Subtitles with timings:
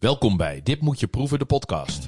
[0.00, 2.04] Welkom bij Dit Moet Je Proeven, de podcast.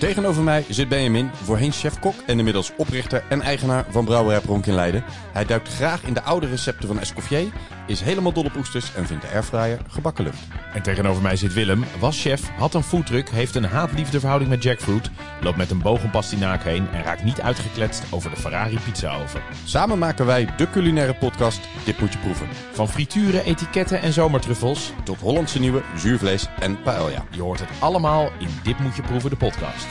[0.00, 4.74] Tegenover mij zit Benjamin, voorheen chef-kok en inmiddels oprichter en eigenaar van Brouwerij Pronk in
[4.74, 5.04] Leiden.
[5.32, 7.52] Hij duikt graag in de oude recepten van Escoffier,
[7.86, 10.38] is helemaal dol op oesters en vindt de airfryer gebakken lucht.
[10.74, 14.62] En tegenover mij zit Willem, was chef, had een foodtruck, heeft een haat-liefde verhouding met
[14.62, 15.10] jackfruit,
[15.40, 19.42] loopt met een boog om pastinaak heen en raakt niet uitgekletst over de Ferrari pizzaoven.
[19.64, 22.48] Samen maken wij de culinaire podcast Dit Moet Je Proeven.
[22.72, 27.24] Van frituren, etiketten en zomertruffels, Tot Hollandse nieuwe, zuurvlees en paella.
[27.30, 29.89] je hoort het allemaal in Dit Moet Je Proeven, de podcast.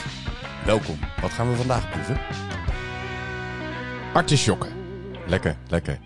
[0.64, 2.20] Welkom, wat gaan we vandaag proeven?
[4.14, 4.72] Artisjokken.
[5.26, 5.98] Lekker, lekker.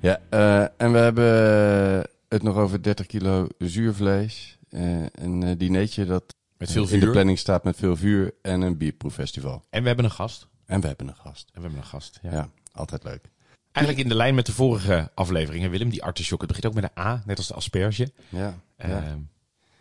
[0.00, 4.58] Ja, eh, en we hebben het nog over 30 kilo zuurvlees.
[4.70, 7.10] eh, een dinertje dat Met veel in de vuur.
[7.12, 9.64] planning staat met veel vuur en een bierproeffestival.
[9.70, 10.46] En we hebben een gast.
[10.66, 11.46] En we hebben een gast.
[11.52, 12.30] En we hebben een gast, ja.
[12.32, 13.30] Ja, altijd leuk.
[13.72, 16.38] Eigenlijk in de lijn met de vorige afleveringen, Willem, die artisjok.
[16.40, 18.12] Het begint ook met een A, net als de asperge.
[18.28, 19.02] Ja, ja.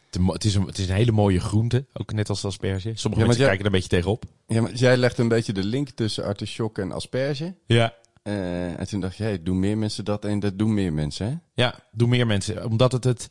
[0.09, 2.91] Het, is een, het is een hele mooie groente, ook net als asperge.
[2.95, 4.23] Sommige Ja, mensen jij- kijken er een beetje tegenop.
[4.47, 7.55] Ja, maar jij legt een beetje de link tussen artichok en asperge.
[7.65, 7.93] Ja.
[8.23, 10.25] Eh, en toen dacht je, hey, doen meer mensen dat?
[10.25, 11.33] En dat doen meer mensen, hè?
[11.63, 12.65] Ja, doen meer mensen.
[12.65, 13.27] Omdat het het...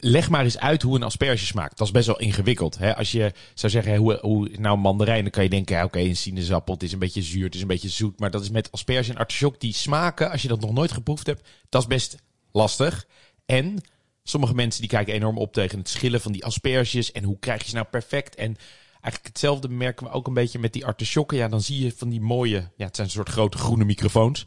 [0.00, 1.78] Leg maar eens uit hoe een asperge smaakt.
[1.78, 2.78] Dat is best wel ingewikkeld.
[2.78, 2.96] Hè?
[2.96, 6.16] Als je zou zeggen, hoe, hoe nou mandarijn, dan kan je denken, ja, oké, een
[6.16, 8.20] sinaasappel, het is een beetje zuur, het is een beetje zoet.
[8.20, 11.26] Maar dat is met asperge en artichok, die smaken, als je dat nog nooit geproefd
[11.26, 12.16] hebt, dat is best
[12.52, 13.06] lastig.
[13.46, 13.76] En
[14.22, 17.62] sommige mensen die kijken enorm op tegen het schillen van die asperges en hoe krijg
[17.62, 18.34] je ze nou perfect.
[18.34, 18.56] En
[18.92, 21.36] eigenlijk hetzelfde merken we ook een beetje met die artichokken.
[21.36, 24.46] Ja, dan zie je van die mooie, ja, het zijn een soort grote groene microfoons.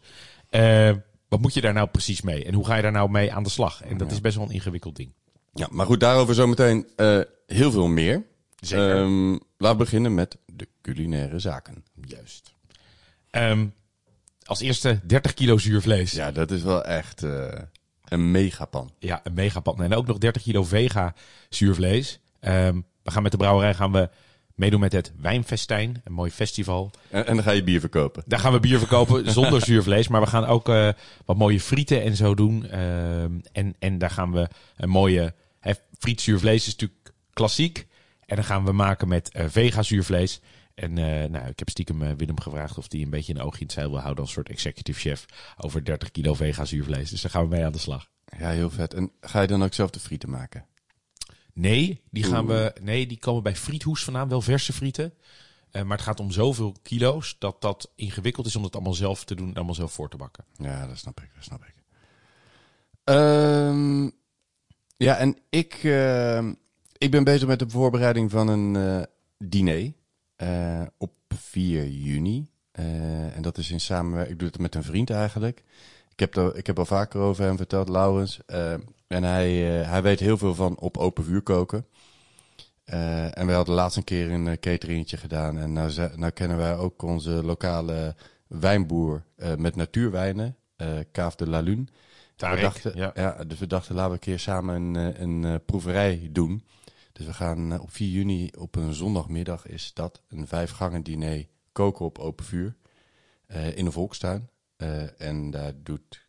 [0.50, 0.92] Eh,
[1.28, 2.46] wat moet je daar nou precies mee?
[2.46, 3.82] En hoe ga je daar nou mee aan de slag?
[3.82, 5.12] En dat is best wel een ingewikkeld ding.
[5.54, 8.24] Ja, maar goed, daarover zometeen eh heel veel meer.
[8.56, 9.10] Zeker.
[9.58, 11.84] Laten we beginnen met de culinaire zaken.
[12.02, 12.54] Juist.
[13.30, 13.68] Ehm,
[14.44, 16.12] als eerste 30 kilo zuur vlees.
[16.12, 17.62] Ja, dat is wel echt eh,
[18.10, 18.92] een megapan.
[19.00, 19.84] Ja, een megapan.
[19.84, 21.14] En ook nog 30 kilo vega
[21.50, 22.20] zuurvlees.
[22.40, 24.10] Ehm, we gaan met de brouwerij gaan we
[24.56, 26.02] meedoen met het Wijnfestijn.
[26.04, 26.92] Een mooi festival.
[27.10, 28.24] En, en dan ga je bier verkopen.
[28.26, 30.08] Daar gaan we bier verkopen zonder zuurvlees.
[30.08, 30.90] Maar we gaan ook eh,
[31.26, 32.66] wat mooie frieten en zo doen.
[32.66, 34.48] Ehm, en, en daar gaan we
[34.78, 35.34] een mooie...
[35.60, 37.88] Hè, friet zuurvlees is natuurlijk klassiek.
[38.26, 40.42] En dan gaan we maken met eh, vega zuurvlees.
[40.76, 43.60] En eh, nou, ik heb stiekem eh, Willem gevraagd of hij een beetje een oogje
[43.60, 45.26] in het zeil wil houden als soort executive chef
[45.58, 47.10] over 30 kilo vega zuurvlees.
[47.10, 48.10] Dus daar gaan we mee aan de slag.
[48.38, 48.94] Ja, heel vet.
[48.94, 50.66] En ga je dan ook zelf de frieten maken?
[51.54, 52.76] Nee, die gaan we.
[52.82, 55.14] Nee, die komen bij Friethoes vandaan, wel verse frieten.
[55.72, 59.24] Eh, maar het gaat om zoveel kilo's dat dat ingewikkeld is om het allemaal zelf
[59.24, 60.46] te doen en allemaal zelf voor te bakken.
[60.58, 61.76] Ja, dat snap ik, dat snap ik.
[63.04, 64.10] Ehm,
[64.98, 66.54] ja, en ik, ehm,
[66.98, 69.06] ik ben bezig met de voorbereiding van een
[69.38, 69.94] diner
[70.36, 72.50] eh, op 4 juni.
[72.72, 75.64] Eh, en dat is in samenwerking, ik doe het met een vriend eigenlijk.
[76.12, 78.40] Ik heb, er, ik heb al vaker over hem verteld, Laurens.
[78.46, 78.74] Eh,
[79.08, 81.86] en hij, hij weet heel veel van op open vuur koken.
[82.86, 85.58] En we hadden laatst een keer een cateringetje gedaan.
[85.58, 88.16] En nou, nou kennen wij ook onze lokale
[88.48, 89.24] wijnboer
[89.58, 90.56] met natuurwijnen,
[91.12, 91.86] Kaaf de la Lune.
[92.38, 93.12] We dachten, ja.
[93.16, 93.44] ja.
[93.48, 96.64] dus we dachten, laten we een keer samen een, een proeverij doen.
[97.16, 101.46] Dus we gaan eh, op 4 juni op een zondagmiddag is dat een vijfgangen diner
[101.72, 102.76] koken op open vuur
[103.46, 104.50] eh, in een volkstuin.
[104.76, 106.28] Eh, en daar doet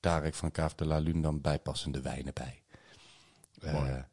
[0.00, 2.62] Tarek van Kaaf de la Lune dan bijpassende wijnen bij.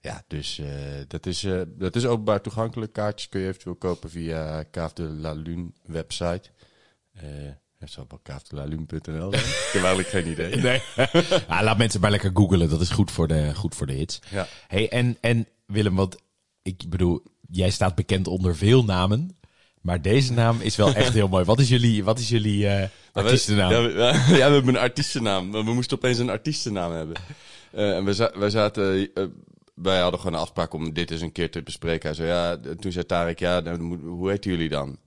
[0.02, 0.62] Ja, dus
[1.08, 2.94] dat, is, dat is openbaar toegankelijk.
[2.94, 6.50] Kaartjes kun je eventueel kopen via Kaaf de la Lune website.
[7.82, 9.44] Het zal wel kaafdelalune.nl zijn.
[9.46, 10.56] ik heb eigenlijk geen idee.
[10.56, 10.82] Nee.
[11.48, 12.70] Ah, laat mensen maar lekker googelen.
[12.70, 14.20] Dat is goed voor de, goed voor de hits.
[14.30, 14.48] Ja.
[14.68, 16.16] Hey, en, en Willem, want
[16.62, 19.38] ik bedoel, jij staat bekend onder veel namen.
[19.82, 21.44] Maar deze naam is wel echt heel mooi.
[21.46, 23.72] Wat is jullie, wat is jullie eh artiestennaam?
[23.72, 25.50] Ja, we, ja, ja, we hebben een artiestennaam.
[25.50, 27.16] Maar we moesten opeens een artiestennaam hebben.
[27.72, 29.14] Eh, en we, za- zaten...
[29.14, 29.24] eh,
[29.76, 32.08] wij hadden gewoon een afspraak om dit eens een keer te bespreken.
[32.08, 34.98] Hij zei, ja, toen zei Tarek, ja, nou, dan hoe heten jullie dan?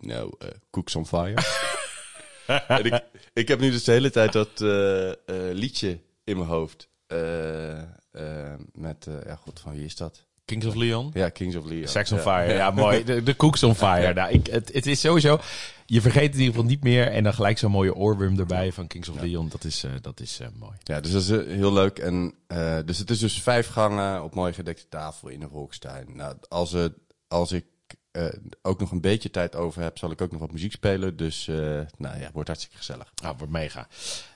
[0.00, 0.32] Nou,
[0.70, 1.34] Cooks on Fire.
[2.68, 5.14] en ik, ik heb nu dus de hele tijd dat eh, eh,
[5.52, 6.88] liedje in mijn hoofd.
[7.06, 10.24] Eh, met, ja, god, van wie is dat?
[10.44, 11.10] Kings of Leon?
[11.14, 11.88] Ja, Kings of Leon.
[11.88, 12.22] Sex on Ja.
[12.22, 13.04] Fire, ja, mooi.
[13.04, 14.14] De, de Cooks on Fire.
[14.14, 15.40] Nou, ik, het, het is sowieso...
[15.86, 17.10] Je vergeet het in ieder geval niet meer.
[17.10, 19.48] En dan gelijk zo'n mooie oorworm erbij van Kings of Leon.
[19.48, 20.72] Dat is, dat is mooi.
[20.82, 21.98] Ja, dus dat is heel leuk.
[21.98, 22.34] En,
[22.84, 26.16] dus het is dus vijf gangen op mooi gedekte tafel in een volkstuin.
[26.16, 26.92] Nou, als, het,
[27.28, 27.64] als ik
[28.14, 28.26] eh,
[28.62, 31.16] ook nog een beetje tijd over heb, zal ik ook nog wat muziek spelen.
[31.16, 31.56] Dus eh,
[31.98, 33.12] nou ja, wordt hartstikke gezellig.
[33.22, 33.88] Nou, wordt mega.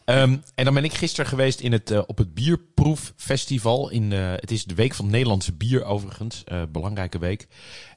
[0.04, 3.90] Ehm, en dan ben ik gisteren geweest in het, eh, op het Bierproeffestival.
[3.90, 6.44] In, het is de Week van Nederlandse Bier overigens.
[6.68, 7.46] belangrijke week.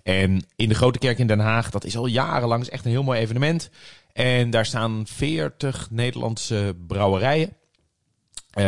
[0.04, 1.69] En in de Grote Kerk in Den Haag.
[1.69, 3.69] Dat is al jarenlang is echt een heel mooi evenement.
[4.13, 7.56] En daar staan 40 Nederlandse brouwerijen.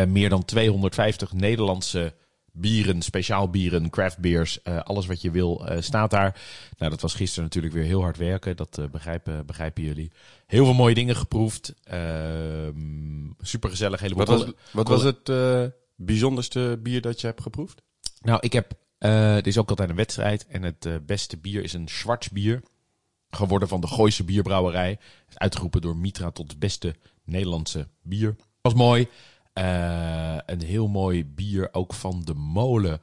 [0.06, 2.14] Meer dan 250 Nederlandse
[2.56, 6.40] bieren, speciaal bieren, craft beers, eh, alles wat je wil eh, staat daar.
[6.78, 8.56] Nou, dat was gisteren natuurlijk weer heel hard werken.
[8.56, 10.12] Dat eh, begrijpen, begrijpen jullie.
[10.46, 11.74] Heel veel mooie dingen geproefd.
[11.84, 14.14] Ehm super gezellig.
[14.14, 15.30] Wat was, wat was het
[15.96, 17.82] bijzonderste bier dat je hebt geproefd?
[18.20, 18.72] Nou, ik heb.
[18.98, 20.46] er is ook altijd een wedstrijd.
[20.46, 22.62] En het beste bier is een Schwarzbier.
[23.30, 24.98] Geworden van de Gooise Bierbrouwerij.
[25.34, 28.36] Uitgeroepen door Mitra tot het beste Nederlandse bier.
[28.60, 29.08] Was mooi.
[29.54, 33.00] Eh, een heel mooi bier ook van de molen.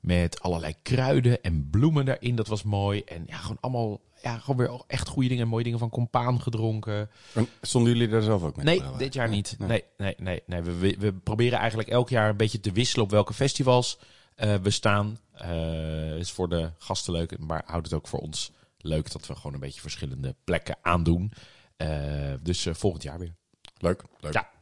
[0.00, 2.36] Met allerlei kruiden en bloemen daarin.
[2.36, 3.02] Dat was mooi.
[3.02, 4.00] En ja, gewoon allemaal.
[4.22, 5.48] Ja, gewoon weer echt goede dingen.
[5.48, 7.10] Mooie dingen van Compaan gedronken.
[7.34, 8.64] En stonden jullie daar zelf ook mee?
[8.64, 9.56] Nee, dit jaar niet.
[9.58, 10.42] Nee, nee, nee.
[10.46, 10.62] nee.
[10.62, 13.98] We, we, we proberen eigenlijk elk jaar een beetje te wisselen op welke festivals
[14.34, 15.18] eh, we staan.
[15.32, 19.34] Eh is voor de gasten leuk, maar houdt het ook voor ons leuk dat we
[19.34, 21.32] gewoon een beetje verschillende plekken aandoen.
[22.42, 23.34] Dus volgend jaar weer.
[23.78, 24.32] Leuk, leuk.
[24.32, 24.54] Ja.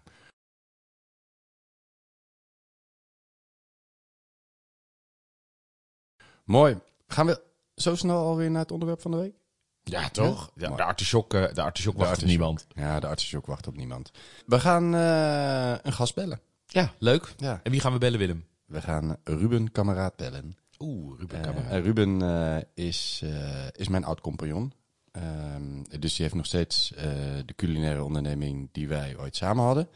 [6.44, 6.78] Mooi.
[7.06, 7.40] Gaan we
[7.74, 9.34] zo snel alweer naar het onderwerp van de week?
[9.82, 10.50] Ja, toch?
[10.54, 10.76] Ja, Mooi.
[10.80, 12.66] de artichok, eh, de artichok wacht op niemand.
[12.74, 14.10] Ja, de artichok wacht op niemand.
[14.46, 16.40] We gaan eh, een gast bellen.
[16.66, 17.34] Ja, leuk.
[17.36, 17.60] Ja.
[17.62, 18.44] En wie gaan we bellen, Willem?
[18.66, 20.56] We gaan Ruben Kameraad bellen.
[20.78, 21.68] Oeh, Ruben Eh, Kamera.
[21.68, 24.72] en Ruben eh, is, eh, is mijn oud-compagnon.
[25.12, 27.04] Ehm, dus die heeft nog steeds eh,
[27.46, 29.88] de culinaire onderneming die wij ooit samen hadden.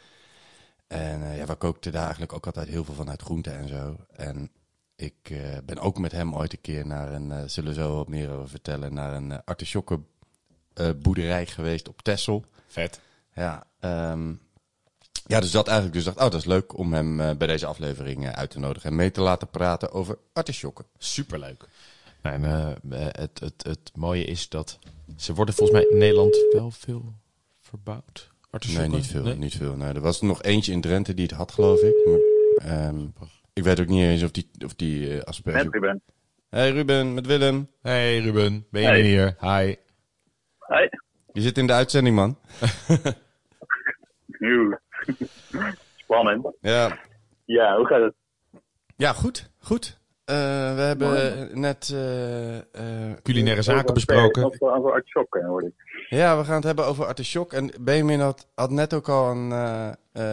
[0.87, 3.69] En eh, ja, we kookten daar eigenlijk ook altijd heel veel van uit groenten en
[3.69, 3.97] zo.
[4.17, 4.51] En
[4.99, 7.95] ik eh, ben ook met hem ooit een keer naar een, eh, zullen we zo
[7.95, 12.45] wat meer over vertellen, naar een uh, artichokkenboerderij geweest op Texel.
[12.67, 13.01] Vet.
[13.35, 14.33] Ja, ehm,
[15.27, 15.97] ja, dus dat eigenlijk.
[15.97, 18.97] Dus dacht, oh, dat is leuk om hem bij deze aflevering uit te nodigen en
[18.97, 20.85] mee te laten praten over artichokken.
[20.99, 21.69] Superleuk.
[22.23, 22.79] Nou, en,
[23.21, 24.79] het, het, het mooie is dat
[25.17, 27.15] ze worden volgens mij in Nederland wel veel
[27.61, 28.15] verbouwd.
[28.15, 28.91] Nee, Artisjokken?
[28.91, 29.23] niet veel.
[29.23, 29.37] Nee?
[29.37, 29.77] Niet veel.
[29.77, 32.07] Nee, er was er nog eentje in Drenthe die het had, geloof ik.
[32.07, 32.19] Maar,
[32.71, 33.07] ehm,
[33.59, 35.65] ik weet ook niet eens of die, of die eh, asperge...
[35.65, 36.03] Met Ruben.
[36.51, 37.71] Hey Ruben, met Willem.
[37.83, 39.01] Hey Ruben, ben je Hey.
[39.03, 39.37] hier?
[39.41, 39.75] Hi.
[40.59, 40.89] Hoi.
[41.33, 42.39] Je zit in de uitzending, man.
[44.39, 44.79] Nieuw.
[45.97, 46.47] Spannend.
[46.61, 46.99] Ja,
[47.45, 48.15] Ja, hoe gaat het?
[48.97, 49.51] ja goed.
[49.59, 49.98] Goed.
[50.29, 50.35] Eh,
[50.75, 51.91] we hebben net...
[51.95, 52.63] eh, eh,
[53.23, 54.45] Culinaire zaken besproken.
[54.45, 55.73] Over, artisjokken hoor ik.
[56.09, 57.53] Ja, we gaan het hebben over artichok.
[57.53, 59.89] En Benjamin had, had net ook al een eh,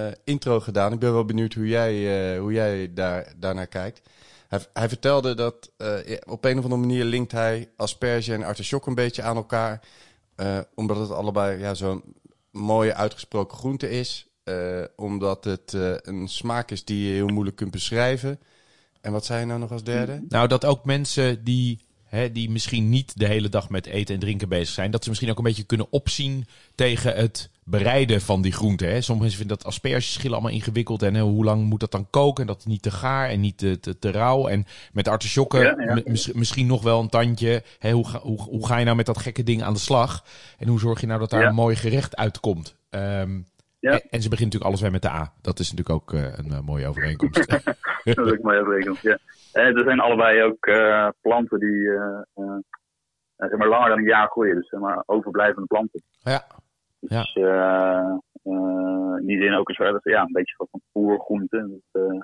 [0.07, 0.93] eh, intro gedaan.
[0.93, 1.93] Ik ben wel benieuwd hoe jij,
[2.33, 4.01] eh, hoe jij daar, daarnaar kijkt.
[4.47, 5.89] Hij, hij vertelde dat eh,
[6.27, 9.79] op een of andere manier linkt hij asperge en artichok een beetje aan elkaar.
[10.35, 12.03] Eh, omdat het allebei ja, zo'n
[12.51, 14.27] mooie uitgesproken groente is.
[14.43, 18.39] Eh, omdat het eh, een smaak is die je heel moeilijk kunt beschrijven.
[19.05, 20.23] En wat zei je nou nog als derde?
[20.29, 24.19] Nou, dat ook mensen die, hè, die misschien niet de hele dag met eten en
[24.19, 28.41] drinken bezig zijn, dat ze misschien ook een beetje kunnen opzien tegen het bereiden van
[28.41, 28.87] die groenten.
[28.87, 28.93] Hè.
[29.01, 32.41] Sommige mensen vinden dat aspergeschillen allemaal ingewikkeld en hè, hoe lang moet dat dan koken
[32.41, 34.47] en dat het niet te gaar en niet te, te, te rauw.
[34.47, 35.93] En met artisjokken Ja, ja.
[35.95, 37.63] m- mis- misschien nog wel een tandje.
[37.79, 40.25] Hè, hoe, ga, hoe, hoe ga je nou met dat gekke ding aan de slag?
[40.57, 41.47] En hoe zorg je nou dat daar Ja.
[41.47, 42.75] een mooi gerecht uitkomt?
[42.89, 43.39] Ehm,
[43.85, 43.91] Ja.
[43.91, 45.33] en, en ze begint natuurlijk alles weer met de A.
[45.41, 47.47] Dat is natuurlijk ook eh, een eh, mooie overeenkomst.
[48.03, 48.99] Dat is ook mooi uitrekend.
[49.01, 49.17] Ja.
[49.53, 52.55] En er zijn allebei ook eh, planten die eh, eh,
[53.37, 54.55] zeg maar langer dan een jaar groeien.
[54.55, 56.01] Dus zeg maar overblijvende planten.
[56.23, 56.45] ja.
[56.99, 57.99] Dus eh,
[58.43, 61.67] eh, in die zin ook een soort, ja, een beetje van oergroente.
[61.91, 62.21] Dus, eh,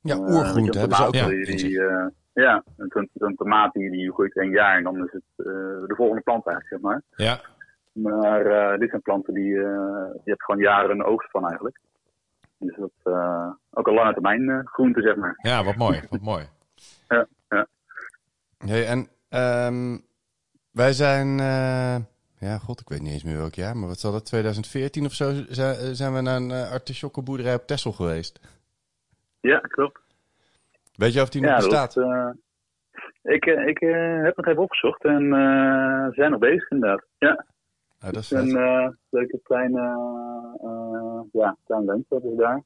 [0.00, 1.14] Ja, eh, oergroente je, hebben ze ook.
[1.14, 5.12] ja, die, eh, ja, een, een tomaat die, die groeit een jaar en dan is
[5.12, 5.44] het eh,
[5.86, 7.02] de volgende plant eigenlijk, zeg maar.
[7.26, 7.40] ja.
[7.92, 11.80] Maar eh, dit zijn planten die, eh je hebt gewoon jaren een oogst van eigenlijk.
[12.58, 15.34] Dus dat eh ook een lange termijn groente, zeg maar.
[15.42, 16.00] Ja, wat mooi.
[16.10, 16.44] Wat mooi.
[18.66, 19.98] Hey, en ehm,
[20.72, 21.36] wij zijn,
[22.38, 25.12] ja, god, ik weet niet eens meer welk jaar, maar wat zal dat, 2014 of
[25.12, 25.32] zo,
[25.92, 28.40] zijn, we naar een uh, artichokkenboerderij op Texel geweest.
[29.40, 30.00] Ja, klopt.
[30.94, 31.94] Weet je of die nog ja, bestaat?
[31.94, 32.34] dat,
[33.22, 33.78] ik ik
[34.24, 35.22] heb nog even opgezocht en
[36.08, 37.04] ze zijn nog bezig inderdaad.
[37.18, 37.44] Ja,
[38.00, 39.80] Dat is een eh, leuke kleine,
[40.64, 42.62] uh, ja, klein lunch hebben ze daar.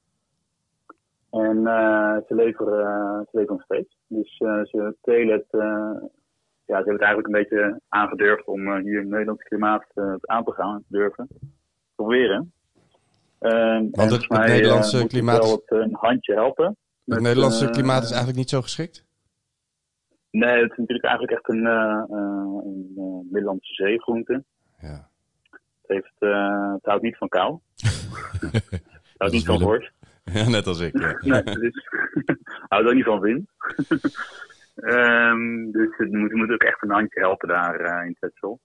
[1.30, 3.96] En eh, ze, leveren, ze leveren nog steeds.
[4.06, 8.98] Dus ze telen het, ja, ze hebben het eigenlijk een beetje aangedurfd om hier in
[8.98, 11.28] het Nederlandse klimaat het aan te gaan, durven.
[11.94, 12.52] Proberen.
[13.38, 16.66] Want het, het Nederlandse klimaat wel het, een handje helpen.
[16.66, 19.04] Het met, Nederlandse klimaat is eigenlijk niet zo geschikt?
[20.30, 24.44] Nee, het is natuurlijk eigenlijk echt een, een Middellandse zeegroente.
[24.80, 25.12] Ja.
[25.86, 27.58] Het, heeft, uh, het houdt niet van kou.
[28.50, 29.92] het houdt niet van vorst.
[30.24, 30.98] Ja, net als ik.
[30.98, 31.18] Ja.
[31.20, 31.88] nee, het is,
[32.68, 33.50] houdt ook niet van wind.
[34.76, 38.60] um, dus je moet, je moet ook echt een handje helpen daar uh, in Texel.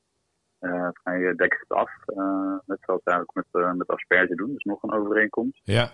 [0.61, 1.91] Uh, je dekt het af.
[2.05, 4.53] Uh, net zoals we ook met, uh, met asperge doen.
[4.53, 5.61] Dus nog een overeenkomst.
[5.63, 5.91] Ja.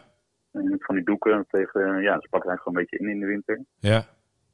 [0.51, 3.25] En van die doeken tegen, ja, ze pakken eigenlijk gewoon een beetje in in de
[3.25, 3.63] winter.
[3.79, 4.05] Ja.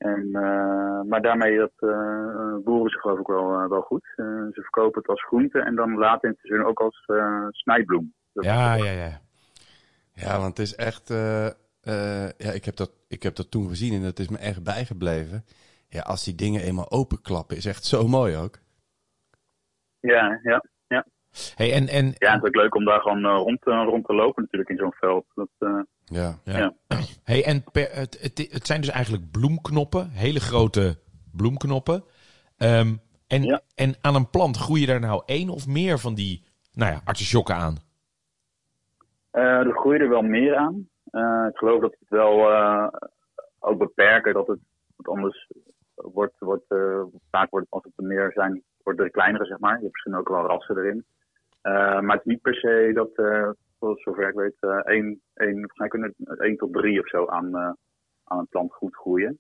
[0.02, 4.04] En, uh, maar daarmee dat, uh, boeren ze geloof ik wel, uh, wel goed.
[4.16, 7.06] ze verkopen het als groente en dan later in het seizoen ook als
[7.52, 8.14] snijbloem.
[8.34, 9.22] Dat ja, ja, ja.
[10.14, 11.08] Ja, want het is echt...
[12.38, 15.46] ja, ik heb, dat, ik heb dat toen gezien en dat is me echt bijgebleven.
[15.88, 18.58] Ja, als die dingen eenmaal openklappen, is echt zo mooi ook.
[20.00, 20.64] Ja, ja, ja.
[21.56, 22.06] Hey, en, en...
[22.18, 24.94] Ja, het is ook leuk om daar gewoon rond, rond te lopen natuurlijk in zo'n
[24.94, 25.26] veld.
[25.36, 25.50] Dat,
[26.06, 26.40] ja.
[26.44, 26.58] ja.
[26.58, 26.74] ja.
[27.24, 30.98] Hey, en per, het, het, het, zijn dus eigenlijk bloemknoppen, hele grote
[31.32, 32.04] bloemknoppen.
[32.58, 33.62] Um, en, ja.
[33.76, 37.56] en aan een plant groeien daar nou één of meer van die nou ja, artisjokken
[37.56, 37.76] aan?
[39.34, 40.88] Uh, er groeien er wel meer aan.
[41.12, 42.88] Uh, ik geloof dat we het wel uh,
[43.60, 44.60] ook beperken, dat het
[44.96, 45.48] want anders
[45.96, 46.66] wordt, wordt
[47.32, 49.76] vaak wordt als het er meer zijn, worden er kleinere, zeg maar.
[49.76, 51.06] Je hebt misschien ook wel rassen erin.
[51.62, 53.12] Maar het is niet per se dat
[54.00, 57.56] zover ik weet, uh, één, één, volgens mij kunnen 1 tot 3 of zo aan,
[58.24, 59.40] aan een plant goed groeien.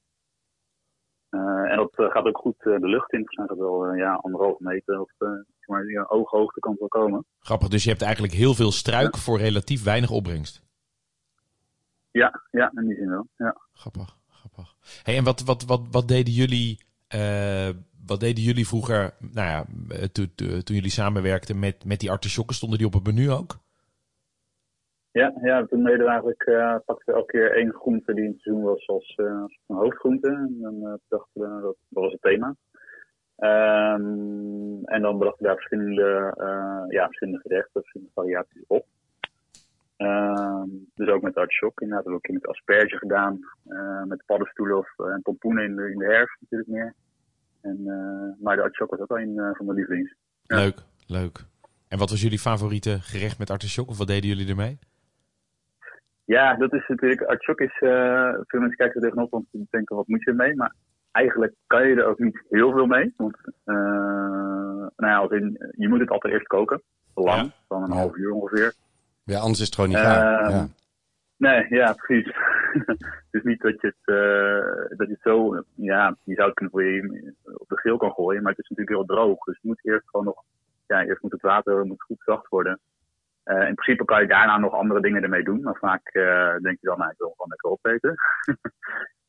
[1.29, 3.19] En dat gaat ook goed de lucht in.
[3.19, 5.11] Volgens mij gaat wel ja, anderhalf meter of
[5.71, 7.25] maar ja, ooghoogte kan wel komen.
[7.39, 9.21] Grappig, dus je hebt eigenlijk heel veel struik ja.
[9.21, 10.61] voor relatief weinig opbrengst.
[12.11, 13.27] Ja, ja, in die zin wel.
[13.37, 13.57] Ja.
[13.73, 14.75] Grappig, grappig.
[15.03, 16.79] Hey, en wat, wat, wat, wat deden jullie
[18.05, 19.65] wat deden jullie vroeger, nou ja,
[20.11, 23.59] toen, toen jullie samenwerkten met, met die artisjokken, stonden die op het menu ook?
[25.11, 28.31] Ja, ja, toen deden we eigenlijk, uh, pakten we elke keer één groente die in
[28.31, 30.27] het seizoen was als, een hoofdgroente.
[30.27, 32.55] En dan dachten we, dat, dat was het thema.
[33.37, 36.33] Um, en dan brachten we daar verschillende,
[36.89, 38.85] ja, verschillende gerechten, verschillende variaties op.
[40.01, 42.05] Um, dus ook met artichok, inderdaad.
[42.05, 43.39] We hebben ook een keer met asperge gedaan.
[44.07, 46.93] met paddenstoelen of, en pompoenen in de, in de herfst natuurlijk meer.
[47.61, 47.83] En,
[48.41, 50.15] maar de artichok was ook wel een van mijn lievelings.
[50.43, 50.55] Ja.
[50.55, 51.39] Leuk, leuk.
[51.87, 53.89] En wat was jullie favoriete gerecht met artichok?
[53.89, 54.79] Of wat deden jullie ermee?
[56.25, 57.21] Ja, dat is natuurlijk.
[57.21, 57.81] Artichok is.
[57.81, 60.55] Uh, veel mensen kijken er tegenop om te denken: wat moet je ermee?
[60.55, 60.75] Maar
[61.11, 63.13] eigenlijk kan je er ook niet heel veel mee.
[63.17, 63.75] Want uh,
[64.95, 66.81] nou ja, als in, je moet het altijd eerst koken.
[67.13, 67.53] Lang, ja.
[67.67, 68.73] van een half uur ongeveer.
[69.23, 70.43] Ja, anders is het gewoon niet gaar.
[70.43, 70.67] Uh, ja.
[71.37, 72.35] Nee, ja, precies.
[73.31, 76.73] dus niet dat je het, uh, dat je het zo, ja, je zou het kunnen
[76.73, 79.43] voor je op de grill kan gooien, maar het is natuurlijk heel droog.
[79.43, 80.43] Dus je moet eerst gewoon nog,
[80.87, 82.79] ja, eerst moet het water moet goed zacht worden.
[83.45, 86.77] Uh, in principe kan je daarna nog andere dingen ermee doen, maar vaak uh, denk
[86.81, 88.15] je dan, nou, ik wil gewoon lekker opeten.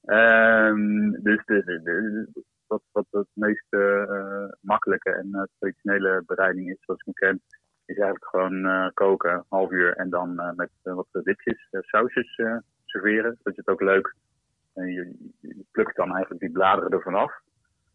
[0.04, 3.66] um, dus de, de, de, wat, wat het meest
[4.60, 7.42] makkelijke en traditionele bereiding is, zoals ik me ken,
[7.92, 12.40] is eigenlijk gewoon koken, half uur en dan met wat dipjes, sausjes
[12.84, 13.38] serveren.
[13.42, 14.14] Dat je het ook leuk,
[14.74, 17.32] je, je, plukt dan eigenlijk die bladeren ervan af.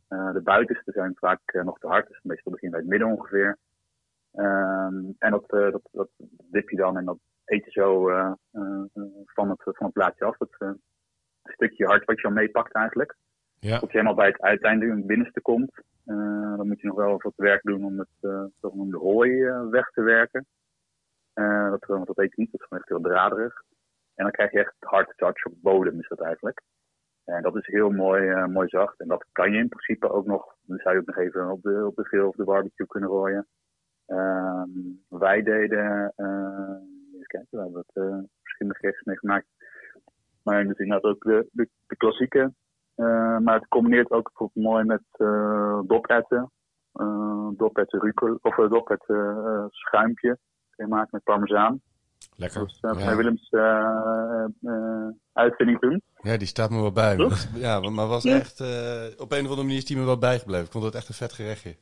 [0.08, 3.58] de buitenste zijn vaak nog te hard, dus meestal begin bij het midden ongeveer.
[4.34, 6.10] Um, en dat, dat, dat
[6.52, 8.84] dip je dan en dat eet je zo uh, uh,
[9.26, 10.38] van, het, van het plaatje af.
[10.38, 10.78] Dat
[11.44, 13.16] stukje hart wat je al meepakt eigenlijk.
[13.60, 13.80] Ja.
[13.80, 15.72] Tot je helemaal bij het uiteinde, in het binnenste komt.
[16.58, 20.02] Dan moet je nog wel wat werk doen om het uh, de hooi weg te
[20.02, 20.46] werken.
[21.34, 23.64] dat, dat eet je niet, dat is gewoon echt heel draderig.
[24.16, 26.62] En dan krijg je echt hard touch op bodem is dat eigenlijk.
[27.26, 29.00] En dat is heel mooi, mooi zacht.
[29.00, 31.62] En dat kan je in principe ook nog, dan zou je ook nog even op
[31.62, 33.48] de, op de grill of de barbecue kunnen gooien.
[34.08, 36.14] Um, wij deden,
[37.14, 39.48] even kijken, we hebben het verschillende gerechten mee gemaakt.
[40.44, 41.48] Maar inderdaad ook de,
[41.88, 42.54] de klassieke.
[42.98, 46.52] Uh, maar het combineert ook bijvoorbeeld mooi met uh, doperwten.
[46.96, 50.38] Uh, doperwten rucola, of uh, doperwten uh, schuimpje.
[50.76, 51.82] Maken met parmezaan.
[52.36, 52.60] Lekker.
[52.60, 53.16] Dat is uh, ja.
[53.16, 56.02] Willems uh, uh, uitvinding toen.
[56.22, 57.30] Ja, die staat me wel bij.
[57.56, 58.62] Ja, maar was echt,
[59.18, 60.66] op een of andere manier is die me wel bijgebleven.
[60.66, 61.76] Ik vond het echt een vet gerechtje.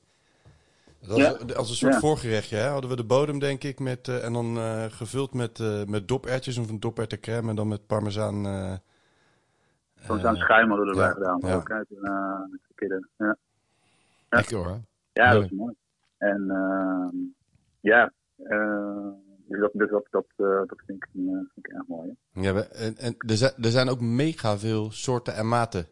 [1.00, 1.56] Dat was.
[1.56, 2.00] Als een soort ja.
[2.00, 2.68] voorgerechtje hè?
[2.68, 6.08] hadden we de bodem, denk ik, met, uh, en dan uh, gevuld met, uh, met
[6.08, 8.44] dopertjes of een doperwtencrème en dan met parmezaan.
[10.08, 11.40] Parmezaan schuim hadden we erbij gedaan.
[11.42, 11.56] Ja.
[11.56, 13.10] Ook uit, met de kidden.
[13.18, 13.26] Ja.
[13.26, 13.38] Ja.
[14.30, 14.80] Lekker hoor.
[15.14, 15.76] Ja, dat is mooi.
[16.18, 17.16] En ehm,
[17.80, 18.12] ja,
[19.48, 20.26] dus dat, dus dat, dat,
[20.68, 22.14] dat vind, ik, vind ik erg mooi.
[22.32, 22.42] Hè?
[22.42, 25.88] Ja, en, en er, zijn, er zijn ook mega veel soorten en maten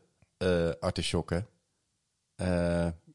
[0.80, 1.48] artisjokken.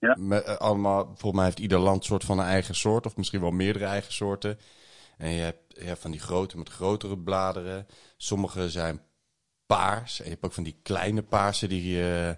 [0.00, 0.16] Ja.
[0.18, 3.50] Met, allemaal, volgens mij heeft ieder land soort van een eigen soort, of misschien wel
[3.50, 4.58] meerdere eigen soorten.
[5.18, 7.86] En je hebt, je hebt van die grote met grotere bladeren.
[8.16, 9.00] Sommige zijn
[9.68, 10.18] paars.
[10.18, 11.98] En je hebt ook van die kleine paarse die.
[11.98, 12.28] Uh,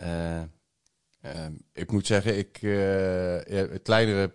[0.00, 0.42] uh,
[1.24, 2.56] uh, ik moet zeggen, ik,
[3.70, 4.32] het kleinere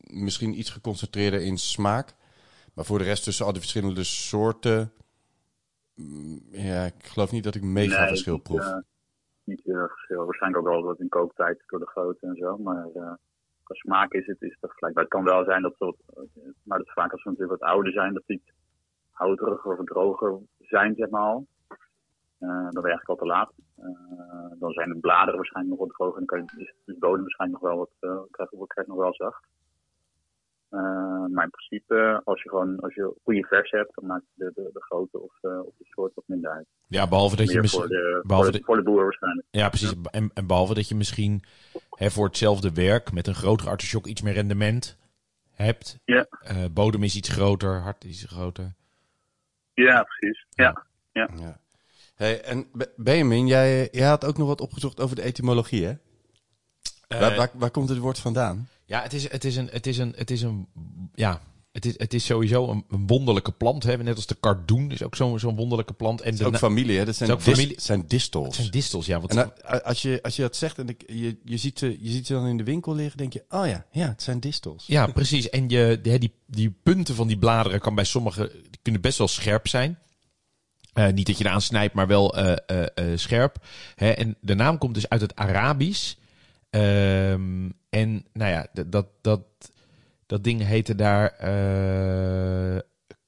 [0.00, 2.14] misschien iets geconcentreerder in smaak.
[2.74, 4.92] Maar voor de rest tussen al die verschillende soorten.
[6.50, 8.82] Ja, ik geloof niet dat ik mega nee, verschil proef
[9.44, 10.24] niet heel erg verschil.
[10.24, 12.58] Waarschijnlijk ook wel wat in kooktijd door de grootte en zo.
[12.58, 12.88] Maar
[13.62, 14.98] qua smaak is het, is het gelijk.
[14.98, 15.94] Het kan wel zijn dat ze,
[16.62, 18.42] maar dat vaak als ze natuurlijk wat ouder zijn, dat die
[19.10, 20.38] houteriger of droger
[20.76, 21.46] zijn, zeg maar al.
[22.38, 23.52] Eh, dan ben je eigenlijk al te laat.
[23.76, 26.20] Eh, dan zijn de bladeren waarschijnlijk nog wat droger.
[26.20, 28.96] En dan kan je, is de bodem waarschijnlijk nog wel wat, uh, krijg, krijg nog
[28.96, 29.44] wel zacht.
[30.70, 30.80] Uh,
[31.34, 34.70] maar in principe, als je gewoon als je goede vers hebt, dan maakt de, de,
[34.72, 36.66] de grootte of, of de soort wat minder uit.
[36.86, 37.80] Ja, behalve dat Meer je misschien.
[37.80, 39.46] voor de, behalve voor, de, voor de boer waarschijnlijk.
[39.50, 39.94] Ja, precies.
[40.10, 41.42] En, en behalve dat je misschien
[41.90, 44.98] hè, voor hetzelfde werk met een grotere artichok iets meer rendement
[45.50, 45.98] hebt.
[46.04, 46.26] Ja.
[46.72, 48.74] Bodem is iets groter, hart is groter.
[49.74, 50.46] Ja, precies.
[50.50, 50.86] Ja.
[51.12, 51.28] ja.
[51.36, 51.58] Ja.
[52.14, 55.94] Hey, en Be- Benjamin, jij, jij had ook nog wat opgezocht over de etymologie, hè?
[57.08, 58.68] waar, waar, waar komt het woord vandaan?
[58.84, 60.68] Ja, het is, het is een, het is een, het is een,
[61.14, 61.40] ja,
[61.74, 63.82] het is, het is sowieso een, een wonderlijke plant.
[63.82, 63.96] Hè?
[63.96, 66.20] Net als de kardoen is ook zo'n zo'n wonderlijke plant.
[66.20, 67.04] En de ook familie, hè?
[67.04, 67.80] Dat zijn, Het is ook dis- familie.
[67.82, 68.46] zijn distels.
[68.46, 69.20] het zijn distels, ja.
[69.20, 71.96] Want En dan, als, je, als je dat zegt en ik, je, je, ziet ze,
[72.00, 74.40] je ziet ze dan in de winkel liggen, denk je, oh ja, ja, het zijn
[74.40, 74.84] distels.
[74.86, 75.50] Ja, precies.
[75.50, 79.18] En je, hè, die, die punten van die bladeren kan bij sommigen die kunnen best
[79.18, 79.98] wel scherp zijn.
[80.92, 83.56] Eh, niet dat je eraan snijdt, maar wel eh, eh, scherp.
[83.94, 86.14] Hè, en de naam komt dus uit het Arabisch.
[86.70, 89.40] Ehm, en nou ja, dat, dat,
[90.34, 92.78] dat ding heette daar eh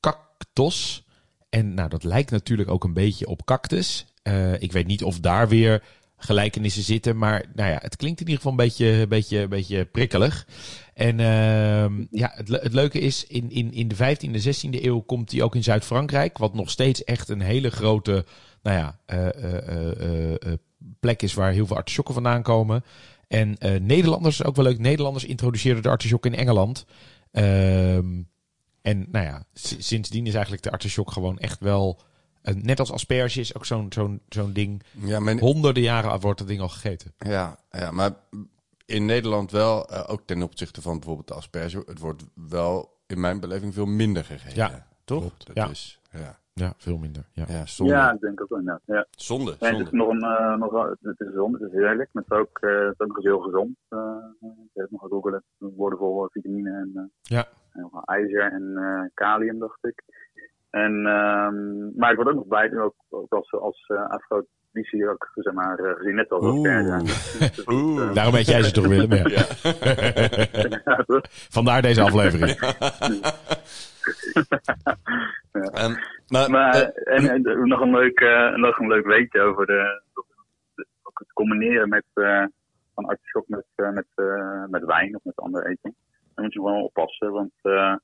[0.01, 1.05] cactos.
[1.49, 4.07] En nou, dat lijkt natuurlijk ook een beetje op cactus.
[4.23, 5.83] Eh, ik weet niet of daar weer
[6.17, 7.19] gelijkenissen zitten.
[7.19, 10.47] Maar nou ja, het klinkt in ieder geval een beetje, een beetje, een beetje prikkelig.
[10.95, 15.01] En ehm, ja, het, le- het leuke is, in, in, in de 15e, 16e eeuw
[15.01, 16.39] komt die ook in Zuid-Frankrijk.
[16.39, 18.25] Wat nog steeds echt een hele grote
[18.63, 20.53] nou ja, eh,
[21.01, 22.85] plek is waar heel veel artisjokken vandaan komen.
[23.29, 26.85] En eh, Nederlanders, ook wel leuk, Nederlanders introduceerden de artisjok in Engeland.
[27.31, 28.23] Ehm,
[28.83, 29.45] en nou ja,
[29.79, 32.01] sindsdien is eigenlijk de artisjok gewoon echt wel...
[32.43, 34.83] eh, net als asperge is ook zo'n zo'n zo'n ding.
[34.93, 37.13] Ja, Honderden jaren wordt dat ding al gegeten.
[37.19, 38.15] ja, ja, maar
[38.87, 43.21] in Nederland wel, eh, ook ten opzichte van bijvoorbeeld de asperge, het wordt wel in
[43.21, 44.57] mijn beleving veel minder gegeten.
[44.57, 45.21] Ja, toch?
[45.21, 45.47] klopt.
[45.47, 45.69] Dat Ja.
[45.69, 47.23] is, ja, Ja, veel minder.
[47.33, 47.45] Ja.
[47.49, 47.93] ja, zonde.
[47.93, 48.59] Ja, ik denk ook wel.
[48.59, 49.07] inderdaad, Ja.
[49.11, 49.97] Zonde, En het is zonde.
[50.05, 52.09] nog een, eh, nog wel, het is gezond, het is heerlijk.
[52.13, 53.77] Maar het is ook, eh, het is ook nog eens heel gezond.
[53.91, 57.47] Uh, ik heb nog gegoogeld, woordenvol vitamine en, eh, Ja.
[57.73, 60.03] en ijzer en eh, kalium, dacht ik.
[60.71, 65.31] En, ehm, maar ik word ook nog bij, ook, ook als, als uh, afrodisiac ook,
[65.35, 66.55] zeg maar, eh, gezien, net als Oeh.
[66.77, 67.63] asperge.
[67.73, 68.13] Oeh.
[68.15, 69.29] Daarom weet jij ze toch, Willem?
[69.29, 69.45] Ja.
[71.57, 72.59] Vandaar deze aflevering.
[75.53, 75.95] Ehm,
[76.29, 80.03] maar, Maar, en, en nog, een leuk, eh, nog een leuk weetje over de,
[81.19, 82.45] het combineren met, eh,
[82.95, 85.95] van artichok met, eh, met, eh, met wijn of met ander eten.
[86.35, 87.97] Daar moet je gewoon oppassen, want eh,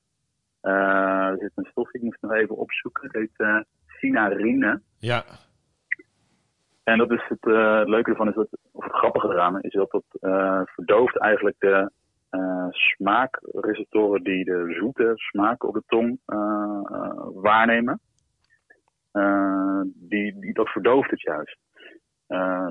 [0.60, 4.80] eh, er zit een stof, ik moest het nog even opzoeken, het heet eh cinarine.
[4.98, 5.24] Ja.
[6.84, 9.92] En dat is het, eh, leuke ervan, is dat, of het grappige eraan, is dat
[9.92, 11.90] het eh, verdooft eigenlijk de
[12.32, 18.00] eh, smaakreceptoren die de zoete smaak op de tong eh, eh, waarnemen.
[19.84, 21.58] Die, die, dat verdooft het juist.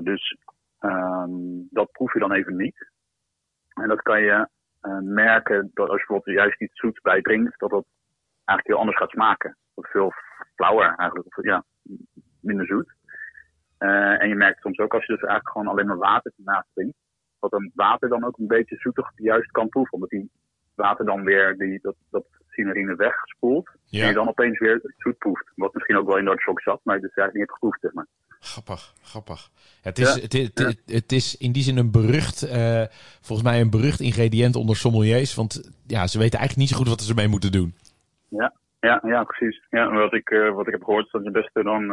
[0.04, 0.36] Dus
[0.78, 1.30] ehm,
[1.70, 2.90] dat proef je dan even niet.
[3.74, 4.48] En dat kan je
[5.00, 7.84] merken dat als je bijvoorbeeld juist iets zoets bijbrengt, dat dat
[8.44, 9.56] eigenlijk heel anders gaat smaken.
[9.74, 10.12] Veel
[10.54, 11.64] flauwer eigenlijk, of ja,
[12.40, 12.92] minder zoet.
[14.18, 16.96] En je merkt soms ook als je dus eigenlijk gewoon alleen maar water ernaast drinkt,
[17.42, 19.92] dat dan water dan ook een beetje zoetig juist kan proeven.
[19.94, 20.30] Omdat die
[20.74, 23.66] water dan weer die, dat, dat cinerine wegspoelt.
[23.68, 24.12] En je Ja.
[24.12, 25.44] dan opeens weer het zoet proeft.
[25.54, 27.92] Wat misschien ook wel in shock zat, maar je dus eigenlijk niet hebt geproefd, zeg
[27.92, 28.06] maar.
[28.40, 29.48] Grappig, grappig.
[29.82, 30.20] Het is, Ja.
[30.20, 32.82] het, het, het, het is in die zin een berucht, eh,
[33.20, 35.34] volgens mij een berucht ingrediënt onder sommeliers.
[35.34, 37.74] Want ja, ze weten eigenlijk niet zo goed wat ze ermee moeten doen.
[38.28, 39.62] Ja, ja precies.
[39.70, 41.90] Ja, wat, ik, eh, wat ik heb gehoord is dat je beste dan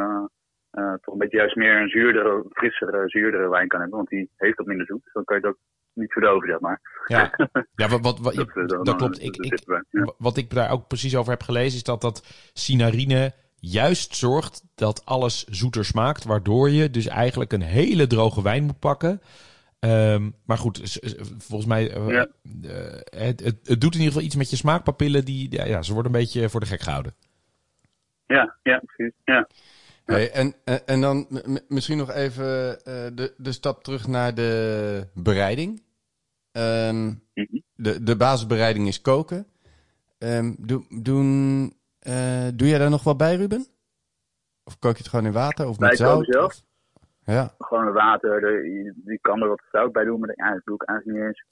[0.72, 3.98] eh, eh, toch een beetje juist meer een zuurdere, frissere, zuurdere wijn kan hebben.
[3.98, 5.04] Want die heeft wat minder zoet.
[5.04, 5.58] Dus dan kan je ook
[5.94, 6.82] niet verdoven, zeg maar.
[7.08, 7.32] Ja,
[7.82, 9.00] ja wat, wat, wat, Dat, eh, dat, klopt.
[9.00, 10.14] dat Ik, ik, ja.
[10.18, 15.06] Wat ik daar ook precies over heb gelezen, is dat dat cinarine juist zorgt dat
[15.06, 16.24] alles zoeter smaakt.
[16.26, 19.22] Waardoor je dus eigenlijk een hele droge wijn moet pakken.
[19.80, 21.00] Ehm, maar goed,
[21.38, 22.28] volgens mij, eh, Ja.
[22.64, 25.26] eh, het, het, het doet in ieder geval iets met je smaakpapillen.
[25.26, 27.14] Die, ja, ja, ze worden een beetje voor de gek gehouden.
[28.26, 29.14] Ja, ja, precies.
[29.24, 29.48] Ja.
[30.10, 31.28] Hey, en, en, en dan
[31.68, 35.84] misschien nog even eh, de, de stap terug naar de bereiding.
[36.52, 37.60] Ehm, Mhm.
[37.76, 39.48] de, de basisbereiding is koken.
[40.58, 43.66] Doe, doen, eh, doe jij daar nog wat bij, Ruben?
[44.64, 46.26] Of kook je het gewoon in water of met Bij zout?
[46.26, 46.62] zelf?
[47.24, 48.42] Ja, gewoon water.
[48.42, 51.28] De, die kan er wat zout bij doen, maar ja, dat doe ik eigenlijk niet
[51.28, 51.46] eens.